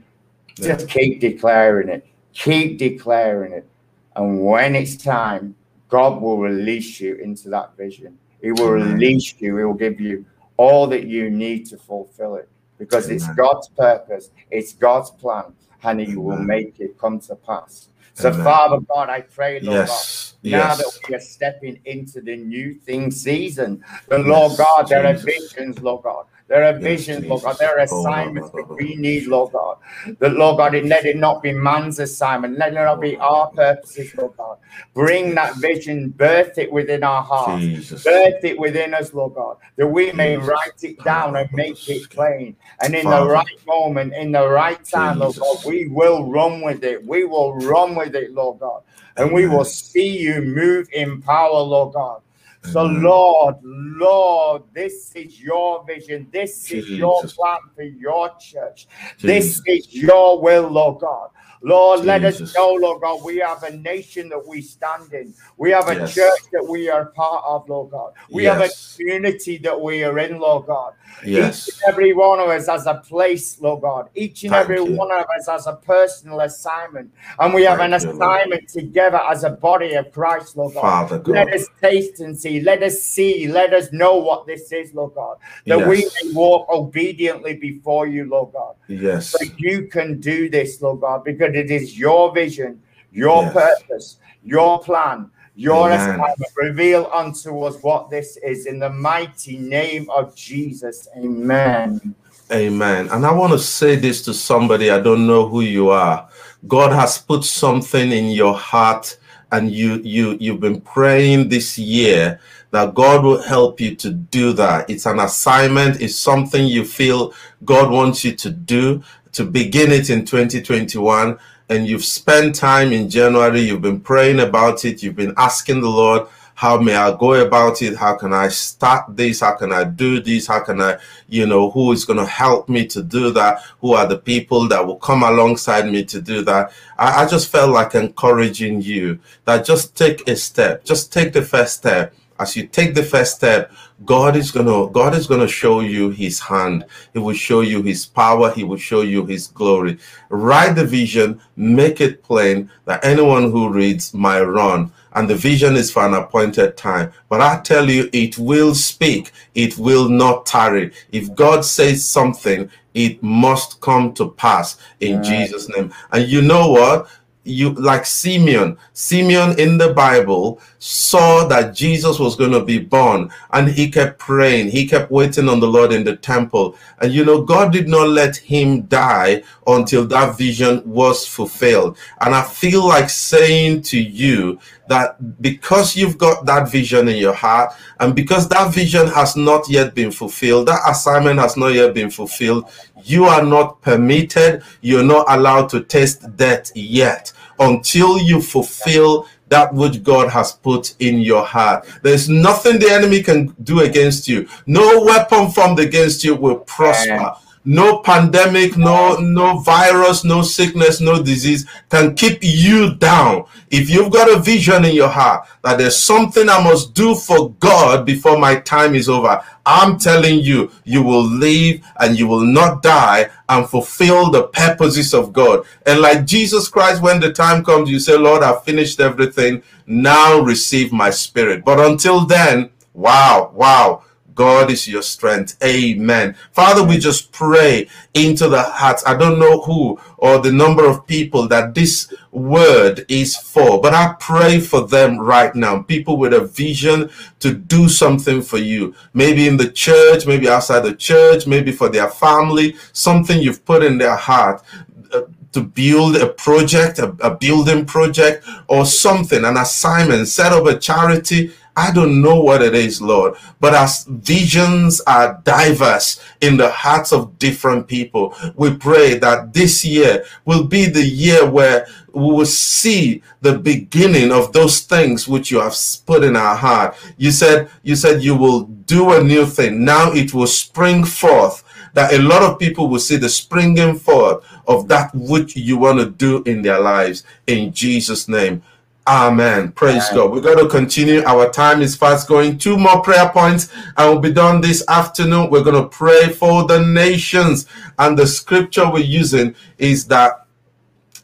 Yeah. 0.57 0.75
Just 0.75 0.89
keep 0.89 1.21
declaring 1.21 1.89
it. 1.89 2.05
Keep 2.33 2.77
declaring 2.77 3.53
it. 3.53 3.67
And 4.15 4.43
when 4.43 4.75
it's 4.75 4.97
time, 4.97 5.55
God 5.87 6.21
will 6.21 6.37
release 6.37 6.99
you 6.99 7.15
into 7.15 7.49
that 7.49 7.75
vision. 7.77 8.17
He 8.41 8.51
will 8.51 8.75
Amen. 8.75 8.93
release 8.93 9.33
you. 9.39 9.57
He 9.57 9.63
will 9.63 9.73
give 9.73 9.99
you 9.99 10.25
all 10.57 10.87
that 10.87 11.07
you 11.07 11.29
need 11.29 11.65
to 11.67 11.77
fulfill 11.77 12.35
it 12.35 12.49
because 12.77 13.05
Amen. 13.05 13.15
it's 13.15 13.27
God's 13.35 13.69
purpose, 13.69 14.31
it's 14.51 14.73
God's 14.73 15.09
plan, 15.09 15.53
and 15.83 15.99
He 15.99 16.07
Amen. 16.07 16.23
will 16.23 16.37
make 16.37 16.79
it 16.79 16.97
come 16.97 17.19
to 17.21 17.35
pass. 17.35 17.89
So, 18.19 18.27
Amen. 18.27 18.41
Uh, 18.41 18.43
father 18.43 18.79
God, 18.81 19.09
I 19.09 19.21
pray, 19.21 19.61
Lord 19.61 19.87
yes. 19.87 20.35
God, 20.43 20.51
now 20.51 20.75
that 20.75 20.99
we 21.07 21.15
are 21.15 21.21
stepping 21.21 21.79
into 21.85 22.19
the 22.19 22.35
new 22.35 22.73
thing 22.73 23.11
season, 23.11 23.81
Lord 24.11 24.51
yes, 24.51 24.57
God, 24.57 24.89
there 24.89 25.09
Jesus. 25.09 25.23
are 25.23 25.55
visions, 25.55 25.79
Lord 25.79 26.03
God. 26.03 26.25
There 26.49 26.63
are 26.63 26.73
Yes, 26.73 26.81
visions, 26.81 27.27
Lord 27.27 27.43
God. 27.43 27.57
There 27.59 27.69
are 27.79 27.85
Oh, 27.91 28.01
assignments 28.01 28.49
that 28.49 28.67
we 28.77 28.95
need, 28.95 29.27
Lord 29.27 29.53
God. 29.53 29.77
That, 30.19 30.33
Lord 30.33 30.57
God, 30.57 30.73
it, 30.73 30.85
let 30.85 31.05
it 31.05 31.15
not 31.15 31.43
be 31.43 31.53
man's 31.53 31.99
assignment. 31.99 32.57
Let 32.57 32.69
it 32.73 32.75
not 32.75 32.99
be 32.99 33.15
our 33.17 33.51
purposes, 33.51 34.13
Lord 34.15 34.35
God. 34.35 34.57
Bring 34.95 35.35
that 35.35 35.57
vision, 35.57 36.09
birth 36.09 36.57
it 36.57 36.71
within 36.71 37.03
our 37.03 37.21
hearts. 37.21 37.63
Jesus. 37.63 38.03
Birth 38.03 38.43
it 38.43 38.57
within 38.59 38.95
us, 38.95 39.13
Lord 39.13 39.35
God, 39.35 39.57
that 39.77 39.87
we 39.87 40.11
may 40.11 40.35
Jesus. 40.35 40.47
write 40.49 40.83
it 40.83 41.03
down 41.03 41.35
and 41.35 41.49
make 41.53 41.87
it 41.87 42.09
plain. 42.09 42.55
And 42.81 42.95
in 42.95 43.05
the 43.05 43.27
right 43.27 43.45
moment, 43.67 44.13
in 44.15 44.31
the 44.31 44.49
right 44.49 44.83
time, 44.83 45.19
Lord 45.19 45.35
God, 45.37 45.57
we 45.65 45.87
will 45.87 46.31
run 46.31 46.61
with 46.61 46.83
it. 46.83 47.05
We 47.05 47.25
will 47.25 47.53
run 47.53 47.95
with 47.95 48.15
it, 48.15 48.33
Lord 48.33 48.59
God. 48.59 48.81
And 49.17 49.31
we 49.33 49.47
will 49.47 49.65
see 49.65 50.17
you 50.17 50.41
move 50.41 50.87
in 50.93 51.21
power, 51.21 51.59
Lord 51.59 51.93
God. 51.93 52.21
So, 52.63 52.83
Lord, 52.83 53.55
Lord, 53.63 54.63
this 54.73 55.15
is 55.15 55.41
your 55.41 55.83
vision. 55.85 56.27
This 56.31 56.71
is 56.71 56.89
your 56.89 57.23
plan 57.23 57.59
for 57.73 57.83
your 57.83 58.31
church. 58.39 58.87
This 59.21 59.61
is 59.65 59.93
your 59.93 60.41
will, 60.41 60.69
Lord 60.69 60.99
God. 61.01 61.29
Lord, 61.61 62.05
let 62.05 62.23
us 62.23 62.39
know, 62.55 62.73
Lord 62.73 63.01
God, 63.01 63.23
we 63.23 63.37
have 63.37 63.63
a 63.63 63.75
nation 63.75 64.29
that 64.29 64.47
we 64.47 64.61
stand 64.61 65.13
in. 65.13 65.33
We 65.57 65.71
have 65.71 65.87
a 65.89 65.95
Yes. 65.95 66.13
church 66.15 66.39
that 66.53 66.65
we 66.67 66.89
are 66.89 67.07
part 67.07 67.43
of, 67.45 67.67
Lord 67.67 67.91
God. 67.91 68.13
We 68.29 68.45
have 68.45 68.61
a 68.61 68.69
community 68.95 69.57
that 69.59 69.79
we 69.79 70.03
are 70.03 70.17
in, 70.19 70.39
Lord 70.39 70.67
God. 70.67 70.93
Yes. 71.25 71.67
Each 71.67 71.75
and 71.75 71.93
every 71.93 72.13
one 72.13 72.39
of 72.39 72.47
us 72.49 72.67
has 72.67 72.85
a 72.87 72.95
place, 72.95 73.59
Lord 73.59 73.81
God. 73.81 74.09
Each 74.15 74.43
and 74.43 74.51
Thank 74.53 74.63
every 74.63 74.81
you. 74.81 74.95
one 74.95 75.11
of 75.11 75.25
us 75.37 75.47
has 75.47 75.67
a 75.67 75.75
personal 75.75 76.39
assignment. 76.41 77.11
And 77.39 77.53
we 77.53 77.63
have 77.63 77.79
Thank 77.79 77.93
an 77.93 78.01
you, 78.01 78.09
assignment 78.11 78.69
together 78.69 79.19
as 79.29 79.43
a 79.43 79.49
body 79.49 79.95
of 79.95 80.11
Christ, 80.11 80.55
Lord 80.55 80.75
God. 80.75 80.81
Father 80.81 81.19
God. 81.19 81.33
Let 81.33 81.53
us 81.53 81.67
taste 81.81 82.21
and 82.21 82.37
see. 82.39 82.61
Let 82.61 82.83
us 82.83 83.01
see. 83.01 83.47
Let 83.47 83.73
us 83.73 83.91
know 83.91 84.15
what 84.15 84.47
this 84.47 84.71
is, 84.71 84.93
Lord 84.93 85.13
God. 85.15 85.37
That 85.65 85.85
we 85.85 85.99
Yes. 85.99 86.11
may 86.23 86.33
walk 86.33 86.69
obediently 86.69 87.55
before 87.55 88.07
you, 88.07 88.25
Lord 88.29 88.53
God. 88.53 88.75
Yes. 88.87 89.29
So 89.31 89.37
you 89.57 89.87
can 89.87 90.19
do 90.19 90.49
this, 90.49 90.81
Lord 90.81 91.01
God, 91.01 91.23
because 91.23 91.48
it 91.55 91.71
is 91.71 91.97
your 91.97 92.33
vision, 92.33 92.81
your 93.11 93.43
Yes. 93.43 93.53
purpose, 93.53 94.17
your 94.43 94.79
plan, 94.79 95.29
your 95.55 95.91
assignment. 95.91 96.37
Reveal 96.55 97.09
unto 97.13 97.61
us 97.61 97.77
what 97.81 98.09
this 98.09 98.37
is 98.37 98.65
in 98.65 98.79
the 98.79 98.89
mighty 98.89 99.57
name 99.57 100.09
of 100.09 100.35
Jesus. 100.35 101.07
Amen. 101.17 102.15
Amen. 102.51 103.09
And 103.09 103.25
I 103.25 103.31
want 103.31 103.53
to 103.53 103.59
say 103.59 103.95
this 103.95 104.23
to 104.23 104.33
somebody, 104.33 104.89
I 104.89 104.99
don't 104.99 105.27
know 105.27 105.47
who 105.47 105.61
you 105.61 105.89
are. 105.89 106.27
God 106.67 106.91
has 106.91 107.17
put 107.17 107.43
something 107.43 108.11
in 108.11 108.31
your 108.31 108.55
heart 108.55 109.17
and 109.51 109.71
you 109.71 109.95
you 110.03 110.37
you've 110.39 110.59
been 110.59 110.81
praying 110.81 111.49
this 111.49 111.77
year 111.77 112.39
that 112.71 112.93
God 112.93 113.23
will 113.23 113.41
help 113.41 113.81
you 113.81 113.95
to 113.95 114.11
do 114.11 114.53
that. 114.53 114.89
It's 114.89 115.05
an 115.07 115.19
assignment, 115.19 116.01
it's 116.01 116.15
something 116.15 116.67
you 116.67 116.85
feel 116.85 117.33
God 117.65 117.91
wants 117.91 118.23
you 118.23 118.35
to 118.35 118.49
do 118.49 119.03
to 119.33 119.43
begin 119.43 119.91
it 119.91 120.09
in 120.09 120.25
2021 120.25 121.37
and 121.69 121.87
you've 121.87 122.05
spent 122.05 122.55
time 122.55 122.91
in 122.91 123.09
January, 123.09 123.61
you've 123.61 123.81
been 123.81 123.99
praying 123.99 124.39
about 124.39 124.85
it, 124.85 125.03
you've 125.03 125.15
been 125.15 125.33
asking 125.37 125.81
the 125.81 125.89
Lord 125.89 126.27
how 126.59 126.77
may 126.77 126.93
I 126.93 127.15
go 127.15 127.35
about 127.35 127.81
it? 127.81 127.95
How 127.95 128.17
can 128.17 128.33
I 128.33 128.49
start 128.49 129.15
this? 129.15 129.39
How 129.39 129.55
can 129.55 129.71
I 129.71 129.85
do 129.85 130.19
this? 130.19 130.45
How 130.45 130.59
can 130.59 130.81
I, 130.81 130.97
you 131.29 131.45
know, 131.45 131.71
who 131.71 131.93
is 131.93 132.03
going 132.03 132.19
to 132.19 132.25
help 132.25 132.67
me 132.67 132.85
to 132.87 133.01
do 133.01 133.31
that? 133.31 133.63
Who 133.79 133.93
are 133.93 134.05
the 134.05 134.17
people 134.17 134.67
that 134.67 134.85
will 134.85 134.97
come 134.97 135.23
alongside 135.23 135.89
me 135.89 136.03
to 136.03 136.19
do 136.19 136.41
that? 136.41 136.73
I, 136.97 137.23
I 137.23 137.27
just 137.29 137.49
felt 137.49 137.71
like 137.71 137.95
encouraging 137.95 138.81
you 138.81 139.19
that 139.45 139.65
just 139.65 139.95
take 139.95 140.27
a 140.27 140.35
step, 140.35 140.83
just 140.83 141.13
take 141.13 141.31
the 141.31 141.43
first 141.43 141.77
step. 141.77 142.13
As 142.39 142.55
you 142.55 142.67
take 142.67 142.95
the 142.95 143.03
first 143.03 143.35
step, 143.35 143.71
God 144.05 144.35
is 144.35 144.51
gonna 144.51 144.89
God 144.89 145.13
is 145.13 145.27
gonna 145.27 145.47
show 145.47 145.81
you 145.81 146.09
His 146.09 146.39
hand. 146.39 146.85
He 147.13 147.19
will 147.19 147.35
show 147.35 147.61
you 147.61 147.83
His 147.83 148.05
power. 148.05 148.51
He 148.51 148.63
will 148.63 148.77
show 148.77 149.01
you 149.01 149.25
His 149.25 149.47
glory. 149.47 149.97
Write 150.29 150.75
the 150.75 150.85
vision, 150.85 151.41
make 151.55 151.99
it 151.99 152.23
plain 152.23 152.71
that 152.85 153.03
anyone 153.03 153.51
who 153.51 153.69
reads 153.69 154.13
might 154.13 154.41
run 154.41 154.91
and 155.13 155.29
the 155.29 155.35
vision 155.35 155.75
is 155.75 155.91
for 155.91 156.05
an 156.05 156.13
appointed 156.13 156.77
time. 156.77 157.11
But 157.29 157.41
I 157.41 157.59
tell 157.61 157.89
you, 157.89 158.09
it 158.13 158.37
will 158.37 158.75
speak, 158.75 159.31
it 159.55 159.77
will 159.77 160.07
not 160.07 160.45
tarry. 160.45 160.91
If 161.11 161.33
God 161.35 161.65
says 161.65 162.05
something, 162.05 162.69
it 162.93 163.21
must 163.21 163.81
come 163.81 164.13
to 164.13 164.29
pass 164.31 164.77
in 164.99 165.17
Right. 165.17 165.23
Jesus' 165.23 165.69
name. 165.69 165.93
And 166.11 166.27
you 166.27 166.41
know 166.41 166.69
what? 166.69 167.07
You 167.49 167.73
like 167.73 168.05
Simeon, 168.05 168.77
Simeon 168.93 169.59
in 169.59 169.77
the 169.77 169.93
Bible 169.93 170.61
saw 170.79 171.45
that 171.47 171.75
Jesus 171.75 172.19
was 172.19 172.35
going 172.35 172.51
to 172.51 172.63
be 172.63 172.79
born 172.79 173.29
and 173.51 173.67
he 173.67 173.89
kept 173.89 174.19
praying. 174.19 174.69
He 174.69 174.87
kept 174.87 175.11
waiting 175.11 175.49
on 175.49 175.59
the 175.59 175.67
Lord 175.67 175.91
in 175.91 176.03
the 176.03 176.15
temple. 176.15 176.75
And 177.01 177.11
you 177.11 177.25
know, 177.25 177.43
God 177.43 177.73
did 177.73 177.87
not 177.87 178.09
let 178.09 178.37
him 178.37 178.83
die 178.83 179.43
until 179.67 180.05
that 180.07 180.37
vision 180.37 180.81
was 180.85 181.27
fulfilled. 181.27 181.97
And 182.21 182.33
I 182.33 182.43
feel 182.43 182.87
like 182.87 183.09
saying 183.09 183.81
to 183.83 183.99
you 183.99 184.59
that 184.87 185.41
because 185.41 185.95
you've 185.95 186.17
got 186.17 186.45
that 186.45 186.69
vision 186.71 187.07
in 187.07 187.17
your 187.17 187.33
heart 187.33 187.73
and 187.99 188.15
because 188.15 188.47
that 188.49 188.73
vision 188.73 189.07
has 189.07 189.35
not 189.35 189.69
yet 189.69 189.93
been 189.93 190.11
fulfilled, 190.11 190.67
that 190.67 190.81
assignment 190.89 191.39
has 191.39 191.55
not 191.57 191.73
yet 191.73 191.93
been 191.93 192.09
fulfilled, 192.09 192.69
you 193.03 193.25
are 193.25 193.43
not 193.43 193.81
permitted, 193.81 194.63
you're 194.81 195.03
not 195.03 195.25
allowed 195.29 195.69
to 195.69 195.83
taste 195.83 196.35
death 196.37 196.71
yet 196.75 197.31
until 197.59 198.17
you 198.19 198.41
fulfill 198.41 199.27
that 199.49 199.73
which 199.73 200.03
God 200.03 200.29
has 200.29 200.51
put 200.51 200.95
in 200.99 201.19
your 201.19 201.43
heart. 201.43 201.87
There's 202.03 202.29
nothing 202.29 202.79
the 202.79 202.89
enemy 202.91 203.21
can 203.23 203.55
do 203.63 203.81
against 203.81 204.27
you. 204.27 204.47
No 204.65 205.03
weapon 205.03 205.49
formed 205.51 205.79
against 205.79 206.23
you 206.23 206.35
will 206.35 206.57
prosper. 206.59 207.33
No 207.71 207.99
pandemic, 207.99 208.77
no 208.77 209.17
no 209.17 209.59
virus, 209.59 210.23
no 210.23 210.41
sickness, 210.41 211.01
no 211.01 211.21
disease 211.21 211.67
can 211.91 212.15
keep 212.15 212.39
you 212.41 212.95
down. 212.95 213.45
If 213.69 213.91
you've 213.91 214.11
got 214.11 214.27
a 214.27 214.39
vision 214.39 214.85
in 214.85 214.95
your 214.95 215.07
heart 215.07 215.47
that 215.63 215.77
there's 215.77 215.95
something 215.95 216.49
I 216.49 216.63
must 216.63 216.95
do 216.95 217.13
for 217.13 217.51
God 217.59 218.07
before 218.07 218.39
my 218.39 218.55
time 218.55 218.95
is 218.95 219.07
over, 219.07 219.39
I'm 219.67 219.99
telling 219.99 220.39
you, 220.39 220.71
you 220.83 221.03
will 221.03 221.23
live 221.23 221.81
and 221.99 222.17
you 222.17 222.25
will 222.25 222.43
not 222.43 222.81
die 222.81 223.29
and 223.47 223.69
fulfill 223.69 224.31
the 224.31 224.47
purposes 224.47 225.13
of 225.13 225.31
God. 225.31 225.63
And 225.85 226.01
like 226.01 226.25
Jesus 226.25 226.69
Christ, 226.69 227.03
when 227.03 227.19
the 227.19 227.31
time 227.31 227.63
comes, 227.63 227.91
you 227.91 227.99
say, 227.99 228.17
Lord, 228.17 228.41
I've 228.41 228.63
finished 228.63 228.99
everything. 228.99 229.61
Now 229.85 230.39
receive 230.39 230.91
my 230.91 231.11
spirit. 231.11 231.63
But 231.63 231.79
until 231.79 232.25
then, 232.25 232.71
wow, 232.95 233.51
wow. 233.53 234.05
God 234.39 234.71
is 234.71 234.87
your 234.87 235.01
strength. 235.01 235.61
Amen. 235.61 236.33
Father, 236.53 236.81
we 236.81 236.97
just 236.97 237.33
pray 237.33 237.89
into 238.13 238.47
the 238.47 238.63
hearts. 238.63 239.03
I 239.05 239.17
don't 239.17 239.37
know 239.37 239.59
who 239.59 239.99
or 240.15 240.39
the 240.39 240.49
number 240.49 240.85
of 240.85 241.05
people 241.05 241.49
that 241.49 241.75
this 241.75 242.13
word 242.31 243.05
is 243.09 243.35
for, 243.35 243.81
but 243.81 243.93
I 243.93 244.15
pray 244.17 244.61
for 244.61 244.87
them 244.87 245.19
right 245.19 245.53
now. 245.53 245.81
People 245.81 246.15
with 246.15 246.33
a 246.33 246.45
vision 246.45 247.09
to 247.41 247.53
do 247.53 247.89
something 247.89 248.41
for 248.41 248.59
you. 248.59 248.95
Maybe 249.13 249.45
in 249.45 249.57
the 249.57 249.69
church, 249.69 250.25
maybe 250.25 250.47
outside 250.47 250.85
the 250.85 250.95
church, 250.95 251.45
maybe 251.45 251.73
for 251.73 251.89
their 251.89 252.07
family, 252.09 252.77
something 252.93 253.41
you've 253.41 253.65
put 253.65 253.83
in 253.83 253.97
their 253.97 254.15
heart 254.15 254.63
uh, 255.11 255.23
to 255.51 255.61
build 255.61 256.15
a 256.15 256.27
project, 256.27 256.99
a, 256.99 257.09
a 257.19 257.35
building 257.35 257.85
project, 257.85 258.47
or 258.69 258.85
something, 258.85 259.43
an 259.43 259.57
assignment, 259.57 260.29
set 260.29 260.53
up 260.53 260.65
a 260.65 260.79
charity. 260.79 261.51
I 261.79 261.91
don't 261.91 262.21
know 262.21 262.41
what 262.41 262.61
it 262.61 262.75
is, 262.75 263.01
Lord, 263.01 263.35
but 263.61 263.73
as 263.73 264.03
visions 264.03 264.99
are 265.07 265.39
diverse 265.45 266.19
in 266.41 266.57
the 266.57 266.69
hearts 266.69 267.13
of 267.13 267.39
different 267.39 267.87
people, 267.87 268.35
we 268.57 268.75
pray 268.75 269.17
that 269.19 269.53
this 269.53 269.85
year 269.85 270.25
will 270.43 270.65
be 270.65 270.87
the 270.87 271.05
year 271.05 271.49
where 271.49 271.87
we 272.13 272.33
will 272.33 272.45
see 272.45 273.23
the 273.39 273.57
beginning 273.57 274.29
of 274.29 274.51
those 274.51 274.81
things 274.81 275.25
which 275.25 275.51
you 275.51 275.61
have 275.61 275.75
put 276.05 276.25
in 276.25 276.35
our 276.35 276.55
heart. 276.57 276.97
You 277.17 277.31
said, 277.31 277.69
you 277.83 277.95
said 277.95 278.21
you 278.21 278.35
will 278.35 278.63
do 278.63 279.13
a 279.13 279.23
new 279.23 279.45
thing. 279.45 279.85
Now 279.85 280.11
it 280.11 280.33
will 280.33 280.47
spring 280.47 281.05
forth 281.05 281.63
that 281.93 282.13
a 282.13 282.19
lot 282.19 282.43
of 282.43 282.59
people 282.59 282.89
will 282.89 282.99
see 282.99 283.15
the 283.15 283.29
springing 283.29 283.97
forth 283.97 284.43
of 284.67 284.89
that 284.89 285.11
which 285.15 285.55
you 285.55 285.77
want 285.77 285.99
to 285.99 286.09
do 286.09 286.43
in 286.43 286.61
their 286.61 286.79
lives 286.79 287.23
in 287.47 287.71
Jesus' 287.71 288.27
name. 288.27 288.61
Amen. 289.09 289.71
Praise 289.71 290.07
Amen. 290.11 290.15
God. 290.15 290.31
We're 290.31 290.41
going 290.41 290.59
to 290.59 290.69
continue. 290.69 291.23
Our 291.23 291.49
time 291.49 291.81
is 291.81 291.95
fast 291.95 292.27
going. 292.27 292.59
Two 292.59 292.77
more 292.77 293.01
prayer 293.01 293.27
points 293.29 293.73
and 293.97 294.11
we'll 294.11 294.19
be 294.19 294.31
done 294.31 294.61
this 294.61 294.87
afternoon. 294.87 295.49
We're 295.49 295.63
going 295.63 295.81
to 295.81 295.89
pray 295.89 296.29
for 296.29 296.65
the 296.65 296.85
nations. 296.85 297.65
And 297.97 298.15
the 298.15 298.27
scripture 298.27 298.87
we're 298.87 298.99
using 298.99 299.55
is 299.79 300.05
that 300.09 300.45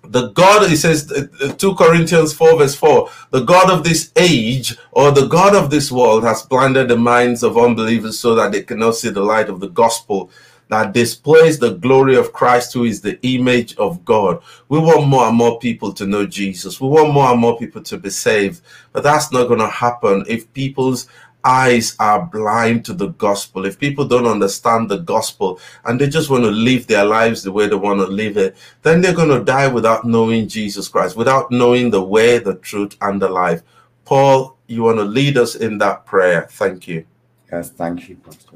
the 0.01 0.29
God, 0.29 0.71
it 0.71 0.77
says, 0.77 1.11
uh, 1.11 1.27
uh, 1.45 1.53
2 1.53 1.75
Corinthians 1.75 2.33
4, 2.33 2.57
verse 2.57 2.73
4, 2.73 3.07
the 3.29 3.43
God 3.43 3.69
of 3.69 3.83
this 3.83 4.11
age 4.15 4.75
or 4.91 5.11
the 5.11 5.27
God 5.27 5.55
of 5.55 5.69
this 5.69 5.91
world 5.91 6.23
has 6.23 6.41
blinded 6.41 6.87
the 6.87 6.97
minds 6.97 7.43
of 7.43 7.55
unbelievers 7.55 8.17
so 8.17 8.33
that 8.33 8.51
they 8.51 8.63
cannot 8.63 8.95
see 8.95 9.09
the 9.09 9.23
light 9.23 9.47
of 9.47 9.59
the 9.59 9.69
gospel 9.69 10.31
that 10.69 10.93
displays 10.93 11.59
the 11.59 11.73
glory 11.73 12.15
of 12.15 12.33
Christ, 12.33 12.73
who 12.73 12.85
is 12.85 13.01
the 13.01 13.19
image 13.21 13.75
of 13.77 14.03
God. 14.03 14.41
We 14.69 14.79
want 14.79 15.07
more 15.07 15.27
and 15.27 15.37
more 15.37 15.59
people 15.59 15.93
to 15.93 16.05
know 16.05 16.25
Jesus. 16.25 16.81
We 16.81 16.87
want 16.87 17.13
more 17.13 17.31
and 17.31 17.39
more 17.39 17.57
people 17.57 17.81
to 17.83 17.97
be 17.97 18.09
saved. 18.09 18.61
But 18.91 19.03
that's 19.03 19.31
not 19.31 19.47
going 19.47 19.59
to 19.59 19.67
happen 19.67 20.25
if 20.27 20.51
people's 20.53 21.07
eyes 21.45 21.95
are 21.99 22.25
blind 22.25 22.83
to 22.85 22.93
the 22.93 23.09
gospel, 23.09 23.65
if 23.65 23.79
people 23.79 24.05
don't 24.05 24.25
understand 24.25 24.89
the 24.89 24.97
gospel 24.97 25.59
and 25.85 26.01
they 26.01 26.09
just 26.09 26.29
want 26.29 26.43
to 26.43 26.49
live 26.49 26.87
their 26.87 27.05
lives 27.05 27.43
the 27.43 27.51
way 27.51 27.67
they 27.67 27.75
want 27.75 27.99
to 27.99 28.07
live 28.07 28.35
it, 28.35 28.55
then 28.81 28.99
they're 28.99 29.13
going 29.13 29.29
to 29.29 29.45
die 29.45 29.67
without 29.67 30.05
knowing 30.05 30.47
Jesus 30.47 30.87
Christ, 30.87 31.15
without 31.15 31.51
knowing 31.51 31.91
the 31.91 32.03
way, 32.03 32.39
the 32.39 32.55
truth, 32.55 32.97
and 33.01 33.21
the 33.21 33.29
life. 33.29 33.61
Paul, 34.05 34.57
you 34.67 34.83
want 34.83 34.97
to 34.97 35.03
lead 35.03 35.37
us 35.37 35.55
in 35.55 35.77
that 35.77 36.05
prayer. 36.05 36.47
Thank 36.49 36.87
you. 36.87 37.05
Yes, 37.51 37.69
thank 37.69 38.09
you, 38.09 38.15
Pastor. 38.15 38.54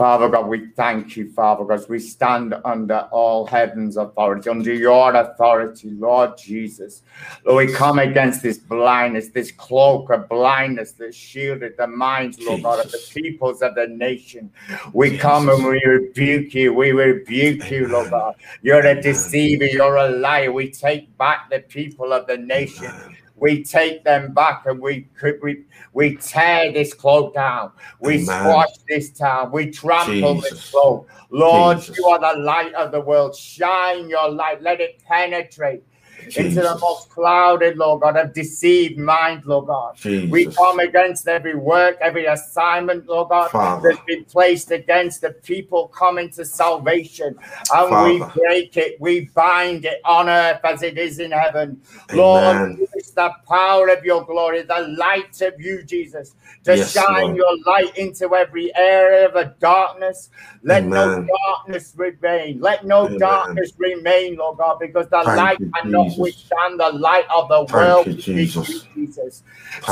Father 0.00 0.30
God, 0.30 0.46
we 0.46 0.68
thank 0.68 1.14
you, 1.14 1.30
Father, 1.30 1.62
God, 1.62 1.86
we 1.90 1.98
stand 1.98 2.54
under 2.64 3.00
all 3.12 3.44
heaven's 3.44 3.98
authority, 3.98 4.48
under 4.48 4.72
your 4.72 5.14
authority, 5.14 5.90
Lord 5.90 6.38
Jesus. 6.38 7.02
Lord, 7.44 7.66
we 7.66 7.74
come 7.74 7.98
against 7.98 8.42
this 8.42 8.56
blindness, 8.56 9.28
this 9.28 9.52
cloak 9.52 10.08
of 10.08 10.26
blindness 10.26 10.92
that 10.92 11.14
shielded 11.14 11.74
the 11.76 11.86
minds, 11.86 12.40
Lord 12.40 12.62
God, 12.62 12.80
of 12.80 12.90
the 12.90 13.02
peoples 13.12 13.60
of 13.60 13.74
the 13.74 13.88
nation. 13.88 14.50
We 14.94 15.18
come 15.18 15.50
and 15.50 15.66
we 15.66 15.82
rebuke 15.84 16.54
you. 16.54 16.72
We 16.72 16.92
rebuke 16.92 17.70
you, 17.70 17.88
Lord 17.88 18.08
God. 18.08 18.36
You're 18.62 18.86
a 18.86 19.02
deceiver. 19.02 19.66
You're 19.66 19.96
a 19.96 20.08
liar. 20.08 20.50
We 20.50 20.70
take 20.70 21.14
back 21.18 21.50
the 21.50 21.58
people 21.58 22.14
of 22.14 22.26
the 22.26 22.38
nation 22.38 22.90
we 23.40 23.64
take 23.64 24.04
them 24.04 24.32
back 24.32 24.66
and 24.66 24.80
we 24.80 25.08
we, 25.42 25.64
we 25.92 26.16
tear 26.16 26.72
this 26.72 26.94
cloak 26.94 27.34
down. 27.34 27.72
We 27.98 28.14
Amen. 28.14 28.26
squash 28.26 28.68
this 28.88 29.10
town. 29.10 29.50
We 29.50 29.70
trample 29.70 30.34
Jesus. 30.34 30.50
this 30.50 30.70
cloak. 30.70 31.08
Lord, 31.30 31.78
Jesus. 31.78 31.96
you 31.96 32.04
are 32.06 32.18
the 32.18 32.40
light 32.40 32.74
of 32.74 32.92
the 32.92 33.00
world. 33.00 33.34
Shine 33.34 34.08
your 34.08 34.30
light. 34.30 34.62
Let 34.62 34.80
it 34.80 35.02
penetrate. 35.04 35.82
Jesus. 36.24 36.36
into 36.36 36.60
the 36.62 36.78
most 36.80 37.10
clouded, 37.10 37.76
Lord 37.76 38.02
God, 38.02 38.16
of 38.16 38.32
deceived 38.32 38.98
mind, 38.98 39.44
Lord 39.46 39.66
God. 39.66 39.96
Jesus. 39.96 40.30
We 40.30 40.46
come 40.46 40.78
against 40.80 41.28
every 41.28 41.54
work, 41.54 41.98
every 42.00 42.26
assignment, 42.26 43.06
Lord 43.06 43.30
God, 43.30 43.50
Father. 43.50 43.88
that's 43.88 44.04
been 44.06 44.24
placed 44.24 44.70
against 44.70 45.20
the 45.20 45.30
people 45.30 45.88
coming 45.88 46.30
to 46.30 46.44
salvation. 46.44 47.36
And 47.72 47.90
Father. 47.90 48.08
we 48.08 48.18
break 48.40 48.76
it, 48.76 49.00
we 49.00 49.30
bind 49.34 49.84
it 49.84 50.00
on 50.04 50.28
earth 50.28 50.60
as 50.64 50.82
it 50.82 50.98
is 50.98 51.18
in 51.18 51.30
heaven. 51.32 51.80
Amen. 52.10 52.18
Lord, 52.18 52.88
it's 52.94 53.10
the 53.12 53.32
power 53.48 53.88
of 53.88 54.04
your 54.04 54.24
glory, 54.24 54.62
the 54.62 54.94
light 54.98 55.40
of 55.42 55.54
you, 55.60 55.82
Jesus, 55.82 56.34
to 56.64 56.76
yes, 56.76 56.92
shine 56.92 57.22
Lord. 57.24 57.36
your 57.36 57.56
light 57.66 57.96
into 57.96 58.34
every 58.34 58.74
area 58.76 59.28
of 59.28 59.58
darkness. 59.58 60.30
Let 60.62 60.84
Amen. 60.84 60.90
no 60.92 61.26
darkness 61.46 61.94
remain. 61.96 62.60
Let 62.60 62.84
no 62.84 63.06
Amen. 63.06 63.18
darkness 63.18 63.72
remain, 63.78 64.36
Lord 64.36 64.58
God, 64.58 64.78
because 64.78 65.08
the 65.08 65.22
Thank 65.24 65.36
light 65.36 65.58
cannot 65.74 66.09
Jesus. 66.10 66.18
withstand 66.50 66.80
the 66.80 66.90
light 66.90 67.24
of 67.34 67.48
the 67.48 67.66
Thank 67.66 67.72
world. 67.72 68.06
You, 68.06 68.14
Jesus. 68.14 68.86
Jesus. 68.94 69.42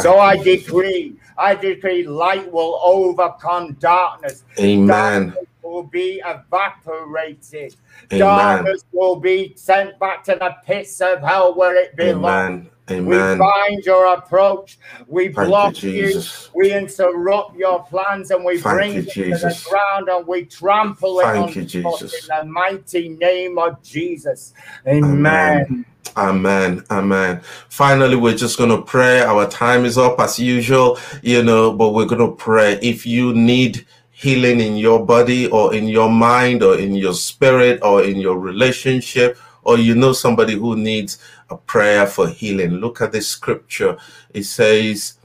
so 0.01 0.19
I 0.19 0.37
decree, 0.37 1.17
I 1.37 1.55
decree 1.55 2.07
light 2.07 2.51
will 2.51 2.81
overcome 2.83 3.75
darkness. 3.75 4.45
Amen. 4.59 4.87
Darkness 4.87 5.47
will 5.63 5.85
be 5.85 6.23
evaporated. 6.25 7.77
Amen. 8.13 8.19
Darkness 8.19 8.85
will 8.93 9.17
be 9.17 9.53
sent 9.57 9.99
back 9.99 10.25
to 10.25 10.35
the 10.37 10.57
pits 10.65 11.01
of 11.01 11.21
hell 11.21 11.55
where 11.55 11.77
it 11.77 11.97
belongs. 11.97 12.25
Amen. 12.27 12.71
Amen. 12.91 13.39
We 13.39 13.45
find 13.45 13.85
your 13.85 14.15
approach. 14.15 14.79
We 15.07 15.29
Thank 15.29 15.49
block 15.49 15.83
you, 15.83 15.91
you, 15.91 16.23
We 16.55 16.73
interrupt 16.73 17.57
your 17.57 17.85
plans 17.85 18.31
and 18.31 18.45
we 18.45 18.59
Thank 18.59 18.77
bring 18.77 18.93
you, 18.95 19.01
it 19.01 19.11
Jesus. 19.11 19.43
to 19.43 19.49
the 19.49 19.71
ground 19.71 20.09
and 20.09 20.27
we 20.27 20.45
trample 20.47 21.21
Thank 21.21 21.57
it 21.57 21.57
you, 21.57 21.83
Jesus. 21.83 22.15
in 22.23 22.29
the 22.29 22.51
mighty 22.51 23.11
name 23.11 23.59
of 23.59 23.83
Jesus. 23.83 24.55
Amen. 24.87 25.05
Amen. 25.05 25.85
Amen. 26.19 26.85
Amen. 26.91 27.41
Finally, 27.69 28.17
we're 28.17 28.37
just 28.37 28.59
going 28.59 28.71
to 28.71 28.83
pray. 28.83 29.21
Our 29.21 29.49
time 29.49 29.85
is 29.85 29.97
up 29.97 30.19
as 30.19 30.39
usual, 30.39 30.99
you 31.23 31.45
know, 31.45 31.73
but 31.73 31.91
we're 31.91 32.07
going 32.07 32.29
to 32.29 32.35
pray. 32.35 32.75
If 32.83 33.07
you 33.07 33.33
need 33.35 33.87
healing 34.11 34.59
in 34.59 34.77
your 34.77 35.07
body 35.07 35.47
or 35.47 35.73
in 35.73 35.87
your 35.87 36.11
mind 36.11 36.65
or 36.65 36.77
in 36.77 36.95
your 36.95 37.15
spirit 37.15 37.81
or 37.83 38.03
in 38.03 38.17
your 38.17 38.37
relationship, 38.37 39.39
or 39.63 39.79
you 39.79 39.95
know 39.95 40.13
somebody 40.13 40.55
who 40.55 40.77
needs 40.77 41.19
a 41.51 41.57
prayer 41.57 42.07
for 42.07 42.27
healing. 42.29 42.71
Look 42.71 43.01
at 43.01 43.13
this 43.13 43.29
scripture. 43.29 43.97
It 44.33 44.45
says, 44.45 45.19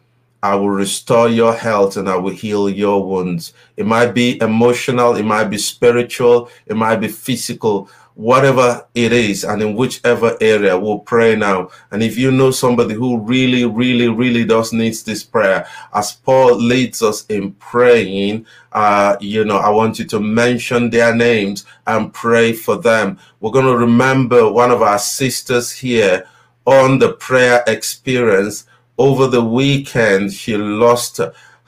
I 0.43 0.55
will 0.55 0.69
restore 0.69 1.29
your 1.29 1.55
health 1.55 1.95
and 1.95 2.09
I 2.09 2.17
will 2.17 2.33
heal 2.33 2.69
your 2.69 3.03
wounds. 3.03 3.53
It 3.77 3.85
might 3.85 4.13
be 4.13 4.39
emotional, 4.41 5.15
it 5.15 5.23
might 5.23 5.45
be 5.45 5.57
spiritual, 5.57 6.49
it 6.65 6.75
might 6.75 6.97
be 6.97 7.07
physical, 7.07 7.89
whatever 8.15 8.85
it 8.93 9.11
is 9.11 9.43
and 9.43 9.61
in 9.61 9.75
whichever 9.75 10.37
area 10.39 10.77
we'll 10.77 10.99
pray 10.99 11.35
now. 11.35 11.69
And 11.91 12.03
if 12.03 12.17
you 12.17 12.31
know 12.31 12.51
somebody 12.51 12.93
who 12.93 13.19
really 13.19 13.65
really 13.65 14.07
really 14.07 14.45
does 14.45 14.71
needs 14.71 15.03
this 15.03 15.23
prayer 15.23 15.67
as 15.93 16.13
paul 16.13 16.55
leads 16.55 17.01
us 17.01 17.25
in 17.27 17.53
praying 17.53 18.45
uh 18.73 19.15
you 19.19 19.43
know 19.45 19.57
i 19.57 19.69
want 19.69 19.97
you 19.99 20.05
to 20.05 20.19
mention 20.19 20.89
their 20.89 21.15
names 21.15 21.65
and 21.87 22.13
pray 22.13 22.53
for 22.53 22.77
them. 22.77 23.17
We're 23.39 23.51
going 23.51 23.65
to 23.65 23.77
remember 23.77 24.51
one 24.51 24.71
of 24.71 24.81
our 24.81 24.99
sisters 24.99 25.71
here 25.71 26.27
on 26.65 26.99
the 26.99 27.13
prayer 27.13 27.63
experience. 27.67 28.65
Over 28.97 29.25
the 29.25 29.43
weekend 29.43 30.33
she 30.33 30.55
lost 30.55 31.19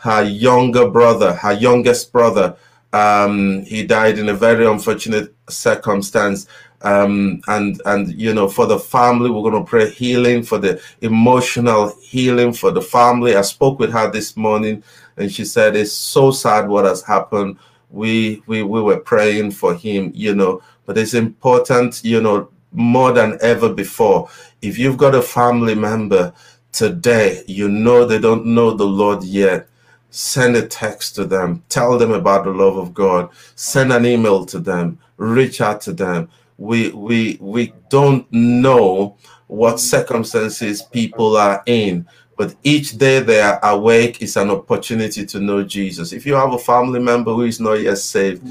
her 0.06 0.24
younger 0.24 0.88
brother 0.88 1.34
her 1.34 1.54
youngest 1.54 2.12
brother 2.12 2.56
um, 2.96 3.66
he 3.66 3.86
died 3.86 4.18
in 4.18 4.30
a 4.30 4.34
very 4.34 4.66
unfortunate 4.66 5.36
circumstance. 5.50 6.48
Um, 6.82 7.42
and 7.48 7.82
and 7.86 8.14
you 8.14 8.34
know, 8.34 8.48
for 8.48 8.68
the 8.68 8.80
family, 8.80 9.30
we're 9.30 9.50
going 9.50 9.62
to 9.64 9.70
pray 9.70 9.90
healing 9.90 10.44
for 10.44 10.60
the 10.60 10.82
emotional 11.02 11.94
healing 12.02 12.54
for 12.54 12.72
the 12.72 12.82
family. 12.82 13.36
I 13.36 13.42
spoke 13.42 13.80
with 13.80 13.92
her 13.92 14.10
this 14.10 14.38
morning, 14.38 14.82
and 15.18 15.30
she 15.32 15.44
said 15.44 15.76
it's 15.76 15.92
so 15.92 16.32
sad 16.32 16.70
what 16.70 16.86
has 16.86 17.02
happened. 17.02 17.58
We 17.90 18.44
we 18.48 18.64
we 18.64 18.82
were 18.82 19.00
praying 19.00 19.52
for 19.52 19.76
him, 19.76 20.12
you 20.16 20.34
know, 20.34 20.62
but 20.86 20.98
it's 20.98 21.16
important, 21.16 22.02
you 22.04 22.22
know, 22.22 22.50
more 22.72 23.12
than 23.12 23.38
ever 23.42 23.74
before. 23.74 24.30
If 24.62 24.78
you've 24.78 24.98
got 24.98 25.16
a 25.16 25.22
family 25.22 25.76
member 25.76 26.34
today, 26.72 27.44
you 27.48 27.68
know 27.68 28.06
they 28.06 28.20
don't 28.20 28.46
know 28.46 28.72
the 28.72 28.86
Lord 28.86 29.24
yet 29.24 29.68
send 30.16 30.56
a 30.56 30.66
text 30.66 31.14
to 31.16 31.26
them, 31.26 31.62
tell 31.68 31.98
them 31.98 32.12
about 32.12 32.46
the 32.46 32.50
love 32.50 32.78
of 32.78 32.94
God, 32.94 33.30
send 33.56 33.92
an 33.92 34.06
email 34.06 34.46
to 34.46 34.60
them, 34.60 34.98
reach 35.18 35.60
out 35.60 35.82
to 35.82 35.94
them. 35.94 36.30
We 36.58 36.92
we 36.92 37.38
we 37.42 37.74
don't 37.90 38.26
know 38.32 39.18
what 39.48 39.80
circumstances 39.80 40.82
people 40.82 41.36
are 41.36 41.62
in, 41.66 42.08
but 42.38 42.56
each 42.64 42.98
day 42.98 43.20
they 43.20 43.42
are 43.42 43.60
awake 43.64 44.22
is 44.22 44.38
an 44.38 44.50
opportunity 44.52 45.26
to 45.26 45.40
know 45.42 45.64
Jesus. 45.64 46.14
If 46.14 46.26
you 46.26 46.36
have 46.36 46.54
a 46.54 46.58
family 46.58 47.02
member 47.02 47.34
who 47.34 47.44
is 47.44 47.60
not 47.60 47.74
yet 47.74 47.98
saved, 47.98 48.42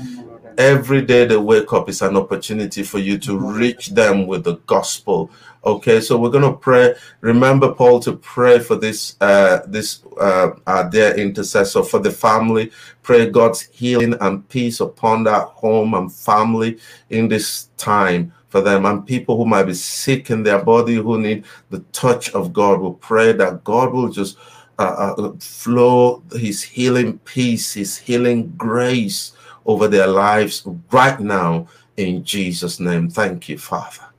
every 0.59 1.01
day 1.01 1.25
they 1.25 1.37
wake 1.39 1.73
up 1.73 1.89
is 1.89 2.03
an 2.03 2.17
opportunity 2.17 2.83
for 2.83 2.99
you 2.99 3.17
to 3.19 3.39
reach 3.39 3.89
them 3.89 4.27
with 4.27 4.45
the 4.45 4.57
gospel 4.67 5.31
Okay, 5.65 6.03
so 6.03 6.19
we're 6.19 6.31
going 6.31 6.45
to 6.51 6.59
pray. 6.59 6.95
Remember, 7.23 7.73
Paul, 7.73 7.99
to 8.01 8.17
pray 8.17 8.59
for 8.59 8.77
this, 8.77 9.17
uh, 9.23 9.61
this, 9.67 10.03
uh, 10.21 10.51
our 10.67 10.91
dear 10.91 11.15
intercessor, 11.15 11.83
for 11.83 12.01
the 12.01 12.11
family. 12.11 12.71
Pray 13.03 13.31
God's 13.31 13.63
healing 13.63 14.15
and 14.21 14.47
peace 14.51 14.81
upon 14.81 15.25
that 15.25 15.45
home 15.49 15.95
and 15.95 16.13
family 16.13 16.79
in 17.09 17.29
this 17.29 17.71
time 17.79 18.33
for 18.49 18.61
them 18.61 18.85
and 18.85 19.07
people 19.07 19.37
who 19.39 19.47
might 19.47 19.65
be 19.65 19.75
sick 19.75 20.31
in 20.31 20.43
their 20.43 20.63
body 20.63 20.95
who 20.95 21.19
need 21.19 21.45
the 21.71 21.81
touch 21.93 22.31
of 22.35 22.53
God. 22.53 22.81
We 22.81 22.93
pray 23.01 23.33
that 23.33 23.65
God 23.65 23.93
will 23.93 24.11
just 24.11 24.37
uh, 24.79 25.15
uh, 25.17 25.33
flow 25.41 26.23
His 26.33 26.63
healing 26.63 27.19
peace, 27.21 27.73
His 27.73 27.97
healing 27.97 28.53
grace 28.57 29.33
over 29.65 29.89
their 29.89 30.07
lives 30.07 30.67
right 30.93 31.19
now 31.19 31.69
in 31.97 32.23
Jesus' 32.23 32.81
name. 32.81 33.09
Thank 33.09 33.49
you, 33.49 33.57
Father. 33.57 34.14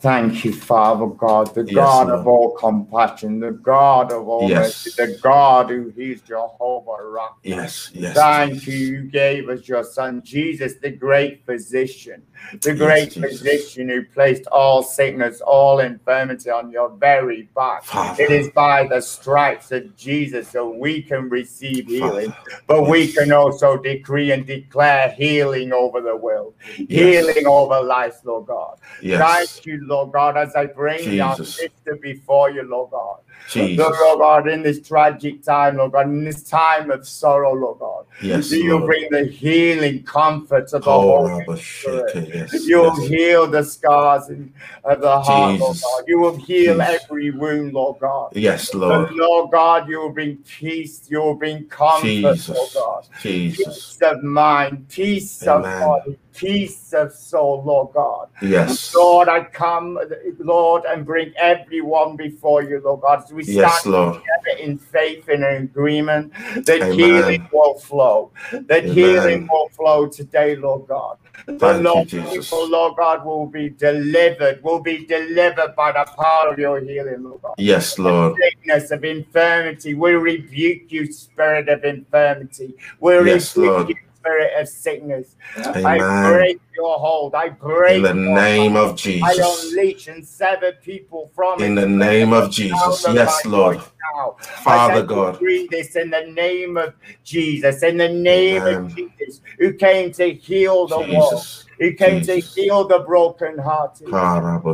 Thank 0.00 0.44
you, 0.44 0.52
Father 0.52 1.06
God, 1.06 1.52
the 1.56 1.64
yes, 1.64 1.74
God 1.74 2.06
Lord. 2.06 2.20
of 2.20 2.26
all 2.28 2.50
compassion, 2.52 3.40
the 3.40 3.50
God 3.50 4.12
of 4.12 4.28
all 4.28 4.48
yes. 4.48 4.86
mercy, 4.86 4.90
the 4.96 5.18
God 5.20 5.70
who 5.70 5.92
is 5.96 6.20
Jehovah 6.20 7.02
Rapha. 7.02 7.34
Yes, 7.42 7.90
yes. 7.92 8.14
Thank 8.14 8.64
you. 8.68 8.76
You 8.76 9.02
gave 9.02 9.48
us 9.48 9.66
your 9.66 9.82
Son, 9.82 10.22
Jesus, 10.22 10.74
the 10.76 10.90
great 10.90 11.44
physician, 11.44 12.22
the 12.60 12.74
great 12.74 13.16
yes, 13.16 13.28
physician 13.28 13.88
who 13.88 14.04
placed 14.04 14.46
all 14.46 14.84
sickness, 14.84 15.40
all 15.40 15.80
infirmity 15.80 16.48
on 16.48 16.70
your 16.70 16.90
very 16.90 17.48
back. 17.56 17.82
Father. 17.82 18.22
It 18.22 18.30
is 18.30 18.50
by 18.50 18.86
the 18.86 19.00
stripes 19.00 19.72
of 19.72 19.96
Jesus 19.96 20.52
that 20.52 20.64
we 20.64 21.02
can 21.02 21.28
receive 21.28 21.88
healing, 21.88 22.30
Father. 22.30 22.62
but 22.68 22.82
yes. 22.82 22.90
we 22.90 23.12
can 23.12 23.32
also 23.32 23.76
decree 23.76 24.30
and 24.30 24.46
declare 24.46 25.10
healing 25.10 25.72
over 25.72 26.00
the 26.00 26.14
world, 26.14 26.54
healing 26.60 27.48
over 27.48 27.82
life, 27.82 28.20
Lord 28.24 28.46
God. 28.46 28.78
Thank 29.02 29.66
you, 29.66 29.87
Lord 29.88 30.12
God, 30.12 30.36
as 30.36 30.54
I 30.54 30.66
bring 30.66 30.98
Jesus. 30.98 31.16
your 31.16 31.34
sister 31.46 31.96
before 32.00 32.50
you, 32.50 32.62
Lord 32.62 32.90
God. 32.90 33.18
Jesus. 33.48 33.78
Lord 33.78 34.18
God, 34.18 34.48
in 34.48 34.62
this 34.62 34.86
tragic 34.86 35.42
time, 35.42 35.76
Lord 35.76 35.92
God, 35.92 36.06
in 36.06 36.24
this 36.24 36.42
time 36.42 36.90
of 36.90 37.06
sorrow, 37.06 37.54
Lord 37.54 37.78
God. 37.78 38.04
Yes, 38.20 38.50
You 38.50 38.78
Lord. 38.78 38.86
bring 38.86 39.08
the 39.10 39.24
healing 39.24 40.02
comfort 40.02 40.72
of 40.72 40.84
the 40.84 40.90
Oh, 40.90 41.28
Holy 41.28 41.60
Spirit. 41.60 42.28
Yes, 42.34 42.66
You 42.66 42.78
will 42.78 43.00
yes. 43.00 43.08
heal 43.08 43.46
the 43.46 43.62
scars 43.62 44.28
in, 44.28 44.52
of 44.84 45.00
the 45.00 45.20
heart, 45.20 45.60
Lord 45.60 45.76
God. 45.80 46.04
You 46.06 46.18
will 46.20 46.36
heal 46.36 46.78
Jesus. 46.80 47.00
every 47.04 47.30
wound, 47.30 47.72
Lord 47.74 48.00
God. 48.00 48.30
Yes, 48.32 48.74
Lord. 48.74 49.10
Lord 49.12 49.50
God, 49.52 49.88
you 49.88 50.00
will 50.00 50.10
bring 50.12 50.38
peace. 50.38 51.06
You 51.08 51.20
will 51.20 51.34
bring 51.34 51.66
comfort, 51.66 52.48
Lord 52.48 52.70
God. 52.74 53.06
Jesus. 53.20 53.66
Peace 53.66 53.98
of 54.02 54.22
mind, 54.22 54.88
peace 54.88 55.42
of 55.42 55.64
Amen. 55.64 55.80
body, 55.80 56.18
peace 56.34 56.92
of 56.92 57.12
soul, 57.12 57.62
Lord 57.64 57.92
God. 57.94 58.28
Yes. 58.42 58.94
Lord, 58.94 59.28
I 59.28 59.44
come, 59.44 59.98
Lord, 60.38 60.84
and 60.88 61.04
bring 61.04 61.32
everyone 61.36 62.16
before 62.16 62.62
you, 62.62 62.80
Lord 62.84 63.02
God. 63.02 63.27
As 63.28 63.34
we 63.34 63.44
stand 63.44 63.56
Yes, 63.56 63.84
Lord. 63.84 64.14
together 64.14 64.58
in 64.58 64.78
faith 64.78 65.28
and 65.28 65.44
in 65.44 65.64
agreement 65.64 66.32
that 66.64 66.80
Amen. 66.82 66.98
healing 66.98 67.48
will 67.52 67.74
flow, 67.78 68.30
that 68.52 68.84
Amen. 68.84 68.94
healing 68.94 69.46
will 69.52 69.68
flow 69.76 70.06
today, 70.08 70.56
Lord 70.56 70.88
God. 70.88 71.18
The 71.46 71.58
Thank 71.58 71.76
you, 71.78 71.82
Lord, 71.82 72.08
Jesus. 72.08 72.48
people, 72.48 72.70
Lord 72.70 72.96
God, 72.96 73.26
will 73.26 73.44
be 73.44 73.68
delivered, 73.68 74.62
will 74.62 74.80
be 74.80 75.04
delivered 75.04 75.76
by 75.76 75.92
the 75.92 76.06
power 76.18 76.52
of 76.54 76.58
your 76.58 76.80
healing, 76.80 77.22
Lord 77.24 77.42
God. 77.42 77.54
Yes, 77.58 77.98
Lord. 77.98 78.34
Sickness 78.40 78.90
of 78.92 79.04
infirmity, 79.04 79.92
we 79.92 80.12
rebuke 80.12 80.90
you, 80.90 81.12
spirit 81.12 81.68
of 81.68 81.84
infirmity. 81.84 82.76
We 82.98 83.14
Yes, 83.14 83.54
rebuke 83.54 83.56
Lord. 83.58 83.88
you, 83.90 83.96
spirit 84.28 84.60
of 84.60 84.68
sickness. 84.68 85.36
I 85.56 85.98
break 86.22 86.60
your 86.76 86.98
hold. 86.98 87.34
I 87.34 87.48
break 87.48 87.96
In 87.96 88.02
the 88.02 88.14
your 88.14 88.34
name 88.34 88.76
hold. 88.76 88.90
of 88.90 88.96
I 88.96 89.32
Jesus. 89.32 89.66
unleash 89.66 90.08
and 90.08 90.26
sever 90.26 90.72
people 90.82 91.30
from 91.34 91.62
In 91.62 91.74
the 91.74 91.86
name 91.86 92.32
of 92.32 92.50
Jesus. 92.50 93.06
Yes, 93.08 93.44
Lord. 93.46 93.80
now. 94.14 94.36
Father 94.40 95.02
I 95.02 95.06
God. 95.06 95.34
decree 95.34 95.68
this 95.70 95.96
in 95.96 96.10
the 96.10 96.26
name 96.32 96.76
of 96.76 96.94
Jesus, 97.24 97.82
in 97.82 97.96
the 97.96 98.08
name 98.08 98.62
Amen. 98.62 98.84
of 98.84 98.94
Jesus, 98.94 99.40
who 99.58 99.72
came 99.72 100.12
to 100.12 100.32
heal 100.32 100.86
the 100.86 100.98
world, 101.00 101.34
Jesus. 101.34 101.66
who 101.78 101.92
came 101.94 102.20
to 102.22 102.40
heal 102.40 102.86
the 102.86 103.00
brokenhearted. 103.00 104.08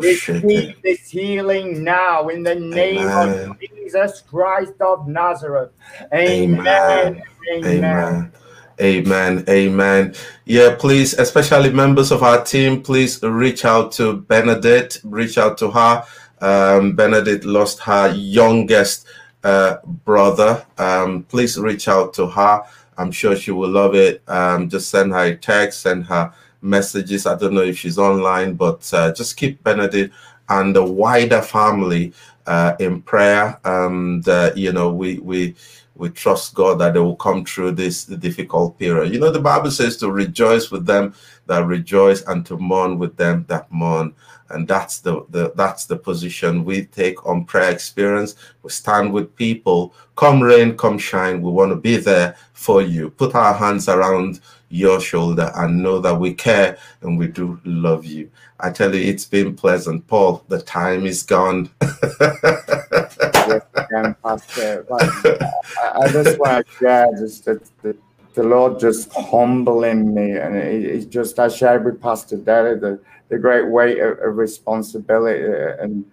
Receive 0.01 0.75
this 0.83 1.09
healing 1.09 1.85
now 1.85 2.29
in 2.29 2.43
the 2.43 2.55
name 2.55 3.09
Amen. 3.09 3.51
of 3.51 3.61
Jesus 3.61 4.23
Christ 4.23 4.81
of 4.81 5.07
Nazareth. 5.07 5.71
Amen. 6.13 7.23
Amen. 7.55 7.65
Amen. 7.65 8.33
Amen. 8.81 9.45
Amen. 9.49 10.15
Yeah, 10.45 10.75
please, 10.77 11.15
especially 11.15 11.71
members 11.71 12.11
of 12.11 12.23
our 12.23 12.43
team, 12.45 12.83
please 12.83 13.23
reach 13.23 13.65
out 13.65 13.93
to 13.93 14.15
Benedict. 14.15 15.01
Reach 15.05 15.39
out 15.39 15.57
to 15.59 15.71
her. 15.71 16.05
Um, 16.41 16.97
Benedict 16.97 17.45
lost 17.45 17.81
her 17.81 18.13
youngest 18.15 19.07
uh, 19.45 19.77
brother. 20.05 20.65
Um, 20.79 21.23
please 21.25 21.59
reach 21.59 21.87
out 21.87 22.15
to 22.15 22.27
her. 22.27 22.63
I'm 22.99 23.13
sure 23.13 23.37
she 23.37 23.51
will 23.51 23.71
love 23.71 23.95
it. 23.95 24.23
Um, 24.29 24.69
just 24.69 24.89
send 24.91 25.13
her 25.13 25.25
a 25.25 25.37
text, 25.37 25.83
send 25.83 26.07
her 26.07 26.33
messages. 26.61 27.27
I 27.27 27.37
don't 27.37 27.55
know 27.55 27.63
if 27.63 27.79
she's 27.79 27.99
online, 27.99 28.55
but 28.55 28.89
uh, 28.93 29.13
just 29.13 29.37
keep 29.37 29.63
Benedict 29.63 30.13
and 30.49 30.75
the 30.75 30.85
wider 30.85 31.43
family 31.43 32.13
uh, 32.47 32.75
in 32.81 33.03
prayer. 33.03 33.59
And 33.65 34.27
uh, 34.29 34.53
you 34.55 34.73
know, 34.73 34.93
we 34.93 35.19
we 35.19 35.55
we 35.97 36.11
trust 36.11 36.55
God 36.55 36.79
that 36.81 36.95
they 36.95 37.01
will 37.01 37.17
come 37.17 37.45
through 37.45 37.73
this 37.73 38.05
difficult 38.05 38.79
period. 38.79 39.13
You 39.13 39.21
know, 39.21 39.31
the 39.31 39.41
Bible 39.41 39.71
says 39.71 39.97
to 39.99 40.11
rejoice 40.11 40.71
with 40.71 40.87
them 40.87 41.15
that 41.47 41.67
rejoice 41.67 42.23
and 42.23 42.45
to 42.47 42.57
mourn 42.57 42.99
with 42.99 43.17
them 43.17 43.45
that 43.49 43.71
mourn. 43.71 44.15
And 44.51 44.69
that's 44.69 45.01
the, 45.01 45.25
the 45.31 45.53
that's 45.57 45.87
the 45.87 45.97
position 45.97 46.65
we 46.65 46.85
take 46.85 47.27
on 47.27 47.45
prayer 47.45 47.71
experience. 47.71 48.37
We 48.63 48.71
stand 48.71 49.13
with 49.13 49.35
people, 49.37 49.95
come 50.17 50.43
rain, 50.43 50.77
come 50.77 50.99
shine. 50.99 51.41
We 51.43 51.51
want 51.51 51.73
to 51.73 51.77
be 51.77 51.97
there 51.97 52.37
for 52.53 52.83
you. 52.83 53.11
Put 53.11 53.35
our 53.35 53.55
hands 53.55 53.89
around 53.89 54.41
your 54.69 55.01
shoulder 55.01 55.51
and 55.57 55.83
know 55.83 55.99
that 56.01 56.19
we 56.19 56.35
care 56.35 56.79
and 57.01 57.19
we 57.19 57.29
do 57.29 57.61
love 57.65 58.05
you. 58.05 58.31
I 58.61 58.71
tell 58.71 58.95
you, 58.95 59.03
it's 59.03 59.25
been 59.25 59.55
pleasant. 59.57 60.07
Paul, 60.07 60.45
the 60.49 60.61
time 60.61 61.07
is 61.07 61.23
gone. 61.23 61.71
Yes, 63.91 64.15
Pastor. 64.23 64.87
Like, 64.89 65.25
uh, 65.25 65.51
I, 65.83 66.05
I 66.05 66.09
just 66.09 66.39
want 66.39 66.67
to 66.67 66.73
share 66.77 67.07
just 67.19 67.45
that 67.45 67.63
the, 67.83 67.97
the 68.35 68.43
Lord 68.43 68.79
just 68.79 69.13
humbling 69.13 70.15
me, 70.15 70.37
and 70.37 70.57
it, 70.57 70.85
it's 70.85 71.07
just 71.07 71.39
I 71.39 71.49
shared 71.49 71.85
with 71.85 72.01
Pastor 72.01 72.37
Derry 72.37 72.79
the, 72.79 73.01
the 73.29 73.39
great 73.39 73.69
weight 73.69 73.99
of, 74.01 74.19
of 74.19 74.37
responsibility 74.37 75.45
and 75.81 76.05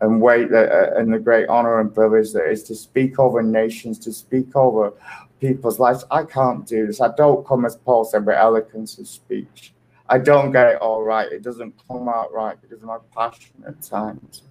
and 0.00 0.20
weight 0.20 0.50
that, 0.50 0.70
uh, 0.70 0.98
and 0.98 1.12
the 1.12 1.18
great 1.18 1.48
honor 1.48 1.80
and 1.80 1.94
privilege 1.94 2.32
that 2.32 2.50
is 2.50 2.62
to 2.64 2.74
speak 2.74 3.18
over 3.18 3.42
nations, 3.42 3.98
to 4.00 4.12
speak 4.12 4.54
over 4.54 4.92
people's 5.40 5.78
lives. 5.78 6.04
I 6.10 6.24
can't 6.24 6.66
do 6.66 6.86
this. 6.86 7.00
I 7.00 7.14
don't 7.16 7.46
come 7.46 7.64
as 7.64 7.76
Paul 7.76 8.04
said 8.04 8.26
with 8.26 8.36
eloquence 8.36 8.98
of 8.98 9.08
speech. 9.08 9.72
I 10.08 10.18
don't 10.18 10.52
get 10.52 10.68
it 10.68 10.82
all 10.82 11.02
right. 11.02 11.30
It 11.32 11.42
doesn't 11.42 11.74
come 11.88 12.08
out 12.08 12.32
right 12.32 12.60
because 12.60 12.82
of 12.82 12.88
my 12.88 12.98
passion 13.14 13.54
at 13.66 13.80
times 13.82 14.42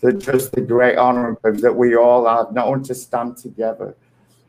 So 0.00 0.10
just 0.10 0.52
the 0.52 0.62
great 0.62 0.96
honor 0.96 1.28
and 1.28 1.40
privilege 1.40 1.62
that 1.62 1.76
we 1.76 1.94
all 1.96 2.26
have, 2.26 2.52
not 2.52 2.66
only 2.66 2.84
to 2.86 2.94
stand 2.94 3.36
together, 3.36 3.94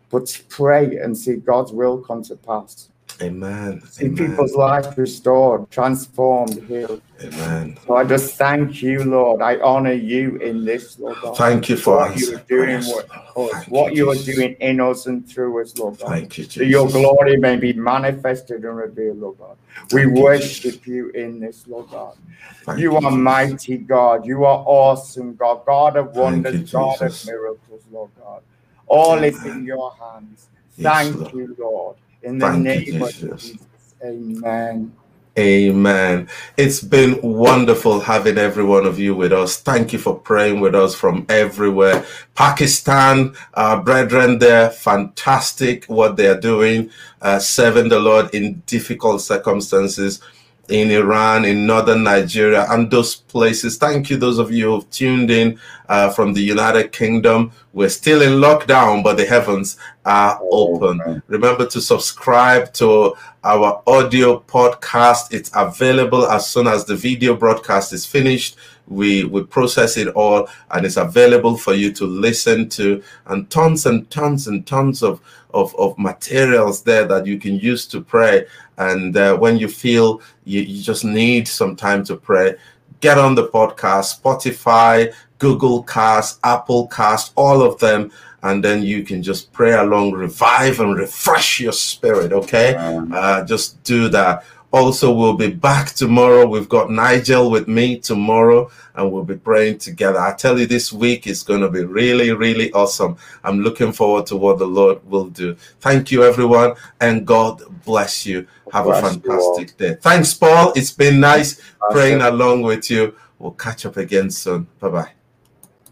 but 0.09 0.41
pray 0.49 0.97
and 0.97 1.17
see 1.17 1.35
God's 1.35 1.71
will 1.71 1.99
come 1.99 2.23
to 2.23 2.35
pass. 2.35 2.89
Amen. 3.21 3.81
See 3.87 4.05
Amen. 4.05 4.29
people's 4.29 4.53
lives 4.53 4.95
restored, 4.97 5.69
transformed, 5.71 6.63
healed. 6.67 7.01
Amen. 7.23 7.77
So 7.85 7.95
I 7.95 8.03
just 8.03 8.35
thank 8.35 8.81
you, 8.81 9.03
Lord. 9.03 9.41
I 9.41 9.59
honor 9.59 9.93
you 9.93 10.35
in 10.37 10.65
this, 10.65 10.99
Lord 10.99 11.19
God. 11.21 11.37
Thank 11.37 11.69
you 11.69 11.77
for 11.77 11.97
what 11.97 12.17
you 12.17 12.35
are 12.35 12.43
doing 12.47 12.83
Lord. 12.85 13.05
us, 13.35 13.67
what 13.69 13.95
you 13.95 14.11
are 14.11 14.15
doing 14.15 14.55
in 14.59 14.79
us 14.81 15.07
and 15.07 15.27
through 15.27 15.61
us, 15.61 15.75
Lord 15.77 15.97
God. 15.99 16.09
Thank 16.09 16.37
you, 16.37 16.45
That 16.45 16.65
your 16.65 16.89
glory 16.89 17.37
may 17.37 17.55
be 17.55 17.73
manifested 17.73 18.65
and 18.65 18.77
revealed, 18.77 19.19
Lord 19.19 19.37
God. 19.39 19.57
We 19.91 20.03
Thank 20.03 20.17
worship 20.17 20.73
Jesus. 20.73 20.87
you 20.87 21.09
in 21.11 21.39
this, 21.39 21.65
Lord 21.67 21.89
God. 21.89 22.15
Thank 22.63 22.79
you 22.79 22.95
are 22.95 23.01
Jesus. 23.01 23.13
mighty 23.13 23.77
God. 23.77 24.25
You 24.25 24.43
are 24.43 24.63
awesome 24.67 25.35
God, 25.35 25.65
God 25.65 25.95
of 25.95 26.15
wonders, 26.15 26.53
you, 26.53 26.67
God 26.67 27.01
of 27.01 27.25
miracles, 27.25 27.81
Lord 27.91 28.11
God. 28.19 28.41
All 28.87 29.23
is 29.23 29.45
in 29.45 29.65
your 29.65 29.93
hands. 29.99 30.49
Yes, 30.77 31.11
Thank 31.11 31.15
Lord. 31.15 31.33
you, 31.33 31.55
Lord. 31.59 31.97
In 32.23 32.39
the 32.39 32.49
Thank 32.49 32.75
you, 32.75 32.81
name 32.81 33.01
of 33.01 33.15
Jesus. 33.15 33.41
Jesus. 33.41 33.95
Amen. 34.05 34.93
Amen. 35.39 36.29
It's 36.57 36.79
been 36.81 37.19
wonderful 37.23 37.99
having 38.01 38.37
every 38.37 38.63
one 38.63 38.85
of 38.85 38.99
you 38.99 39.15
with 39.15 39.33
us. 39.33 39.57
Thank 39.57 39.91
you 39.91 39.97
for 39.99 40.19
praying 40.19 40.59
with 40.61 40.75
us 40.75 40.93
from 40.93 41.25
everywhere. 41.27 42.05
Pakistan, 42.35 43.35
our 43.55 43.81
brethren 43.83 44.37
there, 44.39 44.69
fantastic 44.69 45.85
what 45.85 46.17
they 46.17 46.27
are 46.27 46.39
doing, 46.39 46.91
uh, 47.23 47.39
serving 47.39 47.89
the 47.89 47.99
Lord 47.99 48.33
in 48.35 48.61
difficult 48.67 49.21
circumstances. 49.21 50.21
In 50.69 50.91
Iran, 50.91 51.45
in 51.45 51.65
northern 51.65 52.03
Nigeria, 52.03 52.65
and 52.69 52.91
those 52.91 53.15
places. 53.15 53.77
Thank 53.77 54.09
you, 54.09 54.17
those 54.17 54.37
of 54.37 54.51
you 54.51 54.71
who've 54.71 54.89
tuned 54.89 55.31
in 55.31 55.57
uh, 55.87 56.09
from 56.09 56.33
the 56.33 56.41
United 56.41 56.91
Kingdom. 56.91 57.51
We're 57.73 57.89
still 57.89 58.21
in 58.21 58.41
lockdown, 58.41 59.03
but 59.03 59.15
the 59.17 59.25
heavens 59.25 59.77
are 60.05 60.39
open. 60.51 61.21
Remember 61.27 61.65
to 61.67 61.79
subscribe 61.79 62.73
to 62.73 63.15
our 63.43 63.81
audio 63.87 64.39
podcast. 64.41 65.31
It's 65.31 65.51
available 65.55 66.25
as 66.27 66.49
soon 66.49 66.67
as 66.67 66.83
the 66.85 66.95
video 66.95 67.35
broadcast 67.35 67.93
is 67.93 68.05
finished. 68.05 68.57
We 68.87 69.25
we 69.25 69.43
process 69.43 69.97
it 69.97 70.07
all 70.09 70.47
and 70.71 70.85
it's 70.85 70.97
available 70.97 71.57
for 71.57 71.73
you 71.73 71.91
to 71.93 72.05
listen 72.05 72.69
to 72.69 73.03
and 73.25 73.49
tons 73.49 73.85
and 73.85 74.09
tons 74.09 74.47
and 74.47 74.65
tons 74.65 75.03
of 75.03 75.21
of, 75.53 75.75
of 75.75 75.97
materials 75.97 76.83
there 76.83 77.05
that 77.05 77.25
you 77.25 77.39
can 77.39 77.59
use 77.59 77.85
to 77.87 78.01
pray. 78.01 78.45
And 78.77 79.15
uh, 79.15 79.37
when 79.37 79.57
you 79.57 79.67
feel 79.67 80.21
you, 80.45 80.61
you 80.61 80.81
just 80.81 81.03
need 81.03 81.47
some 81.47 81.75
time 81.75 82.03
to 82.05 82.15
pray, 82.15 82.55
get 82.99 83.17
on 83.17 83.35
the 83.35 83.47
podcast, 83.47 84.21
Spotify, 84.21 85.13
Google 85.39 85.83
Cast, 85.83 86.39
Apple 86.43 86.87
Cast, 86.87 87.33
all 87.35 87.61
of 87.61 87.79
them 87.79 88.11
and 88.43 88.63
then 88.63 88.83
you 88.83 89.03
can 89.03 89.23
just 89.23 89.51
pray 89.51 89.73
along, 89.73 90.11
revive 90.11 90.79
and 90.79 90.95
refresh 90.95 91.59
your 91.59 91.71
spirit. 91.71 92.31
Okay, 92.31 92.75
uh, 93.11 93.43
just 93.43 93.81
do 93.83 94.09
that. 94.09 94.45
Also, 94.71 95.13
we'll 95.13 95.33
be 95.33 95.49
back 95.49 95.93
tomorrow. 95.93 96.45
We've 96.45 96.67
got 96.67 96.91
Nigel 96.91 97.49
with 97.49 97.69
me 97.69 97.99
tomorrow, 97.99 98.69
and 98.95 99.11
we'll 99.11 99.23
be 99.23 99.37
praying 99.37 99.77
together. 99.77 100.19
I 100.19 100.33
tell 100.33 100.59
you, 100.59 100.65
this 100.65 100.91
week 100.91 101.25
is 101.25 101.41
going 101.41 101.61
to 101.61 101.69
be 101.69 101.85
really, 101.85 102.31
really 102.31 102.71
awesome. 102.73 103.15
I'm 103.45 103.61
looking 103.61 103.93
forward 103.93 104.25
to 104.27 104.35
what 104.35 104.59
the 104.59 104.67
Lord 104.67 105.03
will 105.09 105.29
do. 105.29 105.55
Thank 105.79 106.11
you, 106.11 106.23
everyone, 106.23 106.75
and 106.99 107.25
God 107.25 107.61
bless 107.85 108.25
you. 108.25 108.45
Have 108.73 108.85
Bless 108.85 109.03
a 109.03 109.09
fantastic 109.09 109.77
day. 109.77 109.95
Thanks, 110.01 110.33
Paul. 110.33 110.73
It's 110.75 110.91
been 110.91 111.21
nice 111.21 111.61
praying 111.89 112.21
along 112.21 112.63
with 112.63 112.91
you. 112.91 113.15
We'll 113.39 113.51
catch 113.51 113.85
up 113.85 113.95
again 113.95 114.29
soon. 114.29 114.67
Bye 114.79 114.89
bye. 114.89 115.11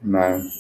Amen. 0.04 0.52